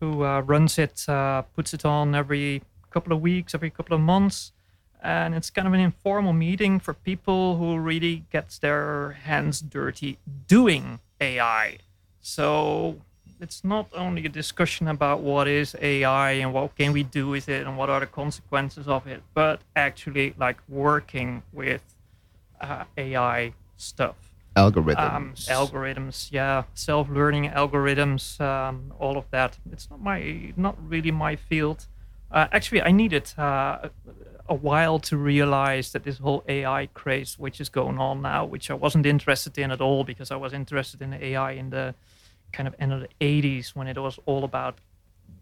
who 0.00 0.24
uh, 0.24 0.40
runs 0.40 0.78
it, 0.78 1.08
uh, 1.08 1.42
puts 1.42 1.72
it 1.72 1.84
on 1.84 2.14
every 2.14 2.62
couple 2.90 3.12
of 3.12 3.20
weeks, 3.20 3.54
every 3.54 3.70
couple 3.70 3.94
of 3.94 4.00
months, 4.00 4.52
and 5.02 5.34
it's 5.34 5.50
kind 5.50 5.66
of 5.66 5.74
an 5.74 5.80
informal 5.80 6.32
meeting 6.32 6.78
for 6.78 6.94
people 6.94 7.56
who 7.56 7.78
really 7.78 8.24
gets 8.30 8.58
their 8.58 9.12
hands 9.24 9.60
dirty 9.60 10.18
doing 10.46 11.00
AI. 11.20 11.78
So 12.20 12.98
it's 13.40 13.64
not 13.64 13.88
only 13.94 14.24
a 14.26 14.28
discussion 14.28 14.86
about 14.86 15.20
what 15.20 15.48
is 15.48 15.74
AI 15.80 16.32
and 16.32 16.52
what 16.52 16.76
can 16.76 16.92
we 16.92 17.02
do 17.02 17.28
with 17.28 17.48
it 17.48 17.66
and 17.66 17.76
what 17.76 17.90
are 17.90 17.98
the 17.98 18.06
consequences 18.06 18.86
of 18.86 19.06
it, 19.06 19.22
but 19.34 19.60
actually 19.74 20.34
like 20.38 20.58
working 20.68 21.42
with 21.52 21.82
uh, 22.62 22.84
AI 22.96 23.54
stuff 23.76 24.16
Algorithms. 24.56 25.14
um, 25.14 25.32
algorithms 25.48 26.30
yeah 26.30 26.64
self-learning 26.74 27.48
algorithms 27.48 28.38
um, 28.40 28.92
all 28.98 29.16
of 29.16 29.24
that 29.30 29.58
it's 29.72 29.88
not 29.90 30.00
my 30.00 30.52
not 30.56 30.76
really 30.86 31.10
my 31.10 31.34
field 31.36 31.86
uh, 32.30 32.46
actually 32.52 32.82
i 32.82 32.90
needed 32.90 33.32
uh, 33.38 33.88
a 34.48 34.54
while 34.54 34.98
to 34.98 35.16
realize 35.16 35.92
that 35.92 36.04
this 36.04 36.18
whole 36.18 36.44
ai 36.48 36.86
craze 36.92 37.38
which 37.38 37.62
is 37.62 37.70
going 37.70 37.98
on 37.98 38.20
now 38.20 38.44
which 38.44 38.70
i 38.70 38.74
wasn't 38.74 39.06
interested 39.06 39.56
in 39.56 39.70
at 39.70 39.80
all 39.80 40.04
because 40.04 40.30
i 40.30 40.36
was 40.36 40.52
interested 40.52 41.00
in 41.00 41.14
ai 41.14 41.52
in 41.52 41.70
the 41.70 41.94
kind 42.52 42.68
of 42.68 42.74
end 42.78 42.92
of 42.92 43.00
the 43.00 43.08
80s 43.20 43.74
when 43.74 43.86
it 43.86 43.98
was 43.98 44.18
all 44.26 44.44
about 44.44 44.76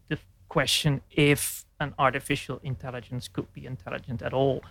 the 0.09 0.19
question 0.49 1.01
if 1.11 1.65
an 1.81 1.95
artificial 1.99 2.61
intelligence 2.63 3.29
could 3.29 3.53
be 3.53 3.67
intelligent 3.67 4.23
at 4.23 4.33
all. 4.33 4.63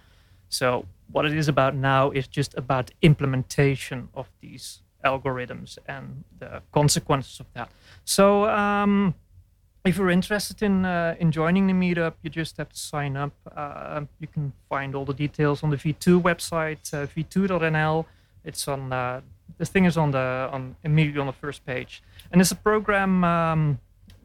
So 0.50 0.86
what 1.12 1.26
it 1.26 1.34
is 1.34 1.48
about 1.48 1.76
now 1.76 2.12
is 2.12 2.28
just 2.28 2.54
about 2.56 2.92
implementation 3.02 4.10
of 4.14 4.28
these 4.42 4.82
algorithms 5.06 5.78
and 5.88 6.24
the 6.40 6.62
consequences 6.72 7.40
of 7.40 7.46
that. 7.54 7.70
So 8.04 8.46
um, 8.50 9.16
if 9.86 9.98
you're 9.98 10.10
interested 10.10 10.62
in 10.62 10.86
uh, 10.86 11.16
in 11.20 11.32
joining 11.32 11.68
the 11.68 11.74
meetup, 11.74 12.14
you 12.22 12.30
just 12.30 12.58
have 12.58 12.70
to 12.70 12.78
sign 12.78 13.16
up. 13.16 13.34
Uh, 13.56 14.02
you 14.20 14.28
can 14.28 14.54
find 14.68 14.96
all 14.96 15.06
the 15.06 15.14
details 15.14 15.64
on 15.64 15.70
the 15.70 15.78
V2 15.78 16.22
website, 16.22 16.94
uh, 16.94 17.08
v2.nl. 17.08 18.06
It's 18.44 18.68
on 18.68 18.92
uh, 18.92 19.22
the 19.58 19.66
thing 19.66 19.86
is 19.86 19.98
on 19.98 20.12
the 20.12 20.50
on 20.52 20.76
immediately 20.84 21.22
on 21.22 21.28
the 21.28 21.34
first 21.34 21.66
page, 21.66 22.04
and 22.32 22.42
it's 22.42 22.52
a 22.52 22.56
program 22.56 23.24
um, 23.24 23.80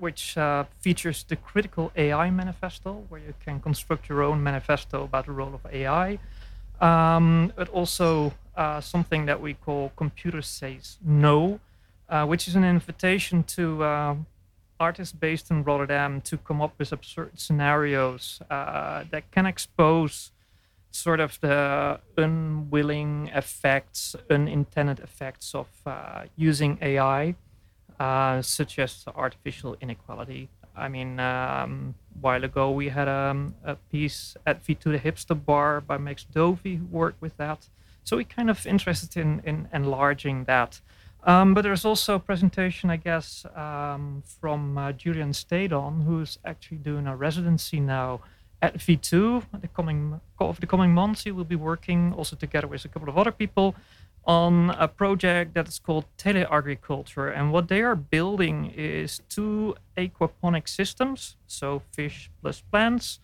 which 0.05 0.37
uh, 0.37 0.65
features 0.85 1.25
the 1.31 1.37
Critical 1.51 1.91
AI 1.97 2.29
Manifesto, 2.31 2.91
where 3.09 3.23
you 3.29 3.35
can 3.45 3.59
construct 3.59 4.03
your 4.11 4.23
own 4.23 4.43
manifesto 4.43 5.05
about 5.05 5.25
the 5.25 5.33
role 5.33 5.55
of 5.55 5.63
AI. 5.73 6.19
Um, 6.89 7.53
but 7.57 7.69
also 7.71 8.35
uh, 8.55 8.81
something 8.83 9.25
that 9.25 9.41
we 9.41 9.55
call 9.55 9.93
Computer 9.97 10.43
Says 10.43 10.99
No, 11.03 11.59
uh, 12.11 12.27
which 12.27 12.47
is 12.49 12.55
an 12.55 12.65
invitation 12.65 13.45
to 13.57 13.83
uh, 13.83 14.15
artists 14.79 15.15
based 15.29 15.51
in 15.51 15.65
Rotterdam 15.65 16.21
to 16.31 16.37
come 16.37 16.61
up 16.61 16.75
with 16.79 16.93
absurd 16.93 17.33
scenarios 17.47 18.43
uh, 18.51 19.05
that 19.11 19.31
can 19.31 19.47
expose 19.47 20.33
sort 20.91 21.21
of 21.21 21.41
the 21.41 21.99
unwilling 22.19 23.31
effects, 23.35 24.15
unintended 24.31 25.01
effects 25.01 25.55
of 25.55 25.69
uh, 25.87 26.25
using 26.37 26.77
AI, 26.83 27.35
uh, 28.05 28.43
such 28.43 28.79
as 28.79 29.05
artificial 29.25 29.77
inequality. 29.81 30.49
I 30.77 30.89
mean, 30.89 31.21
um, 31.21 31.95
while 32.21 32.43
ago 32.45 32.65
we 32.71 32.89
had 32.99 33.09
um, 33.09 33.55
a 33.65 33.77
piece 33.93 34.37
at 34.45 34.57
V2 34.65 34.83
the 34.97 34.99
Hipster 35.07 35.39
Bar 35.49 35.81
by 35.81 35.97
Max 35.99 36.25
Dovey 36.25 36.77
who 36.77 36.87
worked 37.03 37.21
with 37.23 37.37
that. 37.39 37.61
So 38.07 38.11
we're 38.19 38.35
kind 38.39 38.51
of 38.51 38.67
interested 38.67 39.17
in, 39.17 39.41
in 39.45 39.69
enlarging 39.73 40.45
that. 40.45 40.73
Um, 41.31 41.55
but 41.55 41.63
there's 41.63 41.87
also 41.87 42.17
a 42.17 42.19
presentation, 42.31 42.91
I 42.91 42.99
guess, 43.09 43.47
um, 43.57 44.23
from 44.41 44.77
uh, 44.77 44.93
Julian 44.93 45.33
Stadon, 45.33 46.05
who's 46.05 46.39
actually 46.45 46.81
doing 46.91 47.07
a 47.07 47.17
residency 47.17 47.81
now 47.81 48.21
at 48.61 48.77
V2. 48.77 49.45
The 49.63 49.69
coming 49.69 50.21
of 50.39 50.61
the 50.61 50.67
coming 50.67 50.93
months, 50.93 51.25
he 51.25 51.33
will 51.33 51.51
be 51.57 51.61
working 51.73 52.13
also 52.19 52.37
together 52.37 52.67
with 52.67 52.85
a 52.85 52.89
couple 52.89 53.09
of 53.09 53.17
other 53.17 53.33
people 53.33 53.75
on 54.27 54.71
a 54.71 54.89
project 54.89 55.55
that 55.55 55.69
is 55.69 55.79
called 55.79 56.07
teleagriculture. 56.17 57.37
And 57.37 57.53
what 57.53 57.69
they 57.69 57.83
are 57.83 57.97
building 57.97 58.73
is 58.75 59.21
two 59.29 59.75
aquaponic 59.97 60.69
systems, 60.69 61.37
so 61.47 61.83
fish 61.93 62.31
plus 62.41 62.61
plants, 62.61 63.21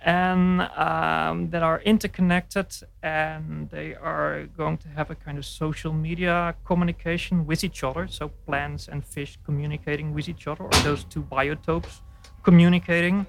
and 0.00 0.62
um, 0.76 1.50
that 1.50 1.62
are 1.62 1.80
interconnected 1.80 2.66
and 3.02 3.68
they 3.70 3.94
are 3.94 4.46
going 4.56 4.76
to 4.76 4.88
have 4.88 5.10
a 5.10 5.14
kind 5.14 5.38
of 5.38 5.44
social 5.44 5.92
media 5.92 6.54
communication 6.64 7.46
with 7.46 7.64
each 7.64 7.82
other 7.82 8.06
so 8.06 8.28
plants 8.46 8.88
and 8.88 9.04
fish 9.04 9.38
communicating 9.44 10.12
with 10.12 10.28
each 10.28 10.46
other 10.46 10.64
or 10.64 10.70
those 10.84 11.04
two 11.04 11.22
biotopes 11.22 12.02
communicating 12.42 13.26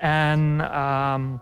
and 0.00 0.62
um, 0.62 1.40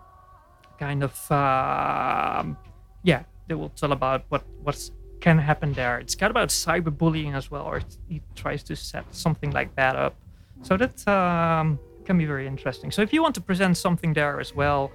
kind 0.77 1.01
of 1.01 1.31
um 1.31 2.57
yeah 3.03 3.23
they 3.47 3.55
will 3.55 3.69
tell 3.69 3.93
about 3.93 4.25
what 4.29 4.43
what's 4.63 4.91
can 5.19 5.37
happen 5.37 5.73
there 5.73 5.99
it's 5.99 6.15
got 6.15 6.31
about 6.31 6.49
cyberbullying 6.49 7.33
as 7.33 7.49
well 7.49 7.63
or 7.63 7.81
he 8.07 8.21
tries 8.35 8.63
to 8.63 8.75
set 8.75 9.03
something 9.11 9.51
like 9.51 9.75
that 9.75 9.95
up 9.95 10.15
so 10.61 10.77
that 10.77 11.07
um, 11.07 11.79
can 12.07 12.17
be 12.17 12.25
very 12.25 12.47
interesting. 12.47 12.89
So 12.89 13.01
if 13.01 13.13
you 13.13 13.21
want 13.21 13.35
to 13.35 13.41
present 13.41 13.77
something 13.77 14.13
there 14.13 14.39
as 14.39 14.55
well, 14.55 14.91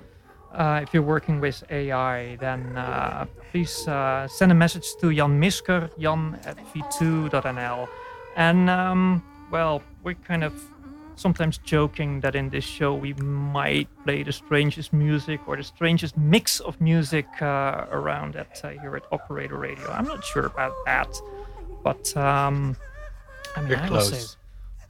uh, 0.52 0.80
if 0.82 0.92
you're 0.92 1.08
working 1.16 1.40
with 1.40 1.62
AI, 1.70 2.36
then 2.36 2.76
uh, 2.76 3.26
please 3.50 3.86
uh, 3.86 4.26
send 4.28 4.50
a 4.50 4.54
message 4.54 4.86
to 5.00 5.14
Jan 5.14 5.40
Misker, 5.40 5.90
jan 5.98 6.38
at 6.44 6.56
v2.nl. 6.72 7.88
And 8.36 8.70
um, 8.70 9.22
well, 9.50 9.82
we're 10.02 10.20
kind 10.30 10.42
of 10.42 10.52
sometimes 11.16 11.58
joking 11.58 12.20
that 12.20 12.34
in 12.34 12.50
this 12.50 12.64
show 12.64 12.94
we 12.94 13.12
might 13.14 13.88
play 14.04 14.22
the 14.22 14.32
strangest 14.32 14.92
music 14.92 15.40
or 15.46 15.56
the 15.56 15.62
strangest 15.62 16.16
mix 16.16 16.60
of 16.60 16.80
music 16.80 17.26
uh, 17.40 17.86
around 17.90 18.36
at 18.36 18.60
uh, 18.64 18.70
here 18.70 18.96
at 18.96 19.04
Operator 19.12 19.56
Radio. 19.56 19.88
I'm 19.90 20.06
not 20.06 20.24
sure 20.24 20.46
about 20.46 20.74
that, 20.86 21.14
but 21.82 22.16
um, 22.16 22.76
I 23.56 23.60
mean, 23.60 23.70
We're 23.70 23.76
I 23.76 23.90
will 23.90 24.00
say 24.00 24.16
close. 24.16 24.36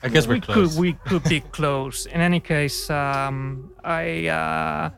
I 0.02 0.08
guess 0.08 0.26
we're 0.26 0.34
we 0.34 0.40
close. 0.40 0.74
Could, 0.74 0.80
we 0.80 0.92
could 1.04 1.24
be 1.24 1.40
close. 1.52 2.06
In 2.06 2.20
any 2.20 2.40
case, 2.40 2.90
um, 2.90 3.72
I 3.84 4.26
uh, 4.26 4.90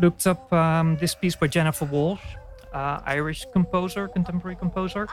looked 0.00 0.26
up 0.26 0.52
um, 0.52 0.96
this 0.96 1.14
piece 1.14 1.36
by 1.36 1.48
Jennifer 1.48 1.86
Walshe, 1.86 2.20
uh, 2.72 3.00
Irish 3.04 3.44
composer, 3.52 4.08
contemporary 4.08 4.56
composer, 4.56 5.08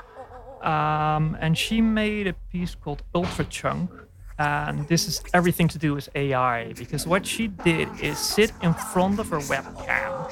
um, 0.61 1.37
and 1.39 1.57
she 1.57 1.81
made 1.81 2.27
a 2.27 2.33
piece 2.51 2.75
called 2.75 3.03
Ultrachunk. 3.13 4.04
And 4.37 4.85
this 4.87 5.07
is 5.07 5.23
everything 5.33 5.69
to 5.69 5.77
do 5.77 5.93
with 5.93 6.09
AI 6.13 6.73
because 6.73 7.07
what 7.07 7.25
she 7.25 7.47
did 7.47 7.87
is 8.01 8.17
sit 8.17 8.51
in 8.61 8.73
front 8.73 9.19
of 9.19 9.29
her 9.29 9.39
webcam 9.39 10.29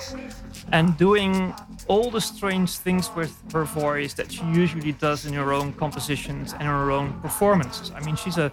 and 0.74 0.97
doing 0.97 1.54
all 1.88 2.12
the 2.12 2.20
strange 2.20 2.78
things 2.78 3.10
with 3.16 3.34
her 3.54 3.64
voice 3.64 4.14
that 4.16 4.32
she 4.32 4.43
usually 4.45 4.91
does 4.91 5.26
in 5.26 5.34
her 5.34 5.54
own 5.54 5.72
compositions 5.74 6.54
and 6.54 6.64
her 6.64 6.91
own 6.91 7.14
performances. 7.22 7.91
I 7.91 8.01
mean, 8.01 8.18
she's 8.18 8.38
a 8.38 8.51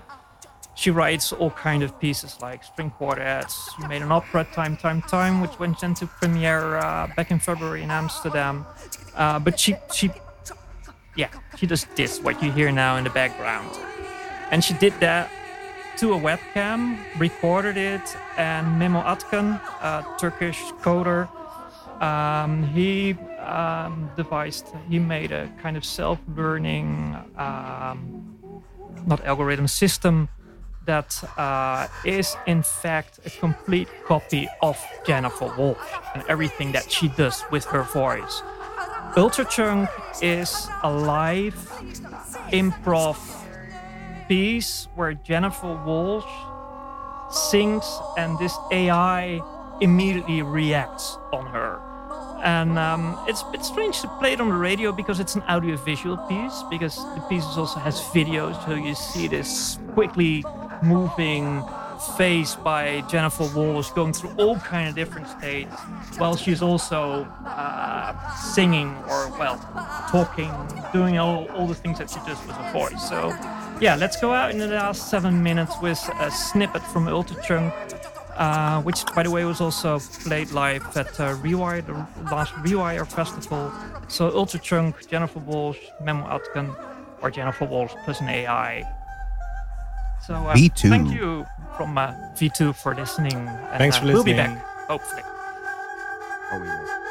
she 0.77 0.91
writes 0.91 1.33
all 1.33 1.51
kind 1.51 1.83
of 1.83 1.99
pieces 2.01 2.41
like 2.41 2.65
string 2.65 2.91
quartets. 2.91 3.71
She 3.77 3.87
made 3.87 4.01
an 4.01 4.11
opera, 4.11 4.47
Time, 4.55 4.79
Time, 4.79 5.03
Time, 5.03 5.43
which 5.43 5.59
went 5.59 5.83
into 5.83 6.07
premiere 6.07 6.77
uh, 6.77 7.09
back 7.17 7.31
in 7.31 7.39
February 7.39 7.83
in 7.83 7.91
Amsterdam. 7.91 8.65
Uh, 9.15 9.39
but 9.39 9.61
she, 9.61 9.77
she, 9.93 10.11
yeah, 11.17 11.29
she 11.59 11.67
does 11.67 11.85
this, 11.97 12.21
what 12.21 12.43
you 12.43 12.51
hear 12.51 12.73
now 12.73 12.97
in 12.97 13.05
the 13.05 13.11
background. 13.11 13.79
And 14.51 14.65
she 14.65 14.73
did 14.75 14.95
that 15.01 15.31
to 16.01 16.15
a 16.15 16.19
webcam, 16.19 16.97
recorded 17.19 17.77
it, 17.77 18.01
and 18.39 18.79
Memo 18.79 19.03
Akten, 19.03 19.61
a 19.83 20.03
Turkish 20.19 20.59
coder, 20.81 21.29
um, 22.01 22.67
he 22.69 23.13
um, 23.41 24.11
devised, 24.17 24.69
he 24.89 24.99
made 24.99 25.31
a 25.31 25.53
kind 25.61 25.77
of 25.77 25.85
self-learning, 25.85 27.15
um, 27.37 28.63
not 29.07 29.23
algorithm 29.27 29.69
system 29.69 30.31
that 30.87 31.23
uh, 31.37 31.87
is 32.07 32.35
in 32.47 32.63
fact 32.63 33.21
a 33.27 33.31
complete 33.31 33.89
copy 34.07 34.49
of 34.63 34.83
Jennifer 35.07 35.55
Wolf 35.59 36.01
and 36.15 36.25
everything 36.31 36.73
that 36.73 36.91
she 36.91 37.09
does 37.09 37.45
with 37.51 37.67
her 37.67 37.83
voice. 37.83 38.43
Ultra 39.19 39.45
Ultrachunk 39.45 39.91
is 40.23 40.67
a 40.83 40.91
live 40.91 41.55
improv 42.53 43.40
piece 44.31 44.87
where 44.95 45.13
Jennifer 45.13 45.67
Walshe 45.67 46.23
sings 47.33 47.85
and 48.17 48.39
this 48.39 48.57
AI 48.71 49.41
immediately 49.81 50.41
reacts 50.43 51.19
on 51.33 51.47
her. 51.47 51.81
And 52.45 52.79
um, 52.79 53.19
it's 53.27 53.43
a 53.43 53.51
bit 53.51 53.65
strange 53.65 54.01
to 54.03 54.09
play 54.21 54.35
it 54.35 54.41
on 54.41 54.49
the 54.49 54.55
radio 54.55 54.93
because 54.93 55.19
it's 55.19 55.35
an 55.35 55.43
audio-visual 55.43 56.17
piece. 56.29 56.63
Because 56.71 56.95
the 57.17 57.25
piece 57.29 57.45
also 57.45 57.81
has 57.81 58.01
videos, 58.15 58.55
so 58.65 58.75
you 58.75 58.95
see 58.95 59.27
this 59.27 59.81
quickly 59.95 60.45
moving 60.81 61.65
face 62.17 62.55
by 62.55 63.03
Jennifer 63.11 63.45
Walshe 63.45 63.93
going 63.95 64.13
through 64.13 64.31
all 64.39 64.57
kind 64.61 64.89
of 64.89 64.95
different 64.95 65.29
states, 65.29 65.75
while 66.19 66.37
she's 66.37 66.63
also 66.63 67.25
uh, 67.45 68.35
singing 68.37 68.95
or 69.09 69.29
well, 69.39 69.59
talking, 70.09 70.53
doing 70.93 71.19
all, 71.19 71.47
all 71.51 71.67
the 71.67 71.75
things 71.75 71.99
that 71.99 72.09
she 72.09 72.21
does 72.21 72.39
with 72.47 72.57
her 72.57 72.73
voice. 72.73 73.09
So, 73.09 73.31
yeah, 73.81 73.97
let's 73.97 74.21
go 74.21 74.33
out 74.33 74.51
in 74.51 74.59
the 74.59 74.67
last 74.67 75.11
seven 75.11 75.43
minutes 75.43 75.75
with 75.81 75.99
a 76.21 76.31
snippet 76.31 76.83
from 76.83 77.07
Ultrachunk 77.07 77.73
uh, 78.41 78.81
which, 78.83 79.05
by 79.15 79.23
the 79.23 79.31
way, 79.31 79.45
was 79.45 79.61
also 79.61 79.99
played 80.25 80.51
live 80.51 80.97
at 80.97 81.09
uh, 81.21 81.35
Rewire, 81.37 81.85
the 81.85 81.93
last 82.35 82.55
Rewire 82.55 83.07
festival. 83.07 83.71
So 84.09 84.31
Ultrachunk, 84.31 85.07
Jennifer 85.09 85.41
Walshe, 85.41 85.79
Memo 86.03 86.25
Akten, 86.27 86.75
or 87.21 87.31
Jennifer 87.31 87.67
Walshe 87.67 87.95
plus 88.05 88.21
an 88.21 88.31
AI. 88.31 88.83
So 90.27 90.35
uh, 90.35 90.55
V2. 90.55 90.89
thank 90.89 91.13
you 91.13 91.47
from 91.77 91.99
uh, 91.99 92.13
V2 92.35 92.75
for 92.75 92.95
listening. 92.95 93.35
And, 93.35 93.79
Thanks 93.79 93.99
uh, 93.99 94.01
for 94.01 94.07
We'll 94.07 94.25
be 94.25 94.33
back, 94.33 94.57
hopefully. 94.89 95.23
Oh, 96.53 96.59
we 96.59 96.67
will. 96.67 97.10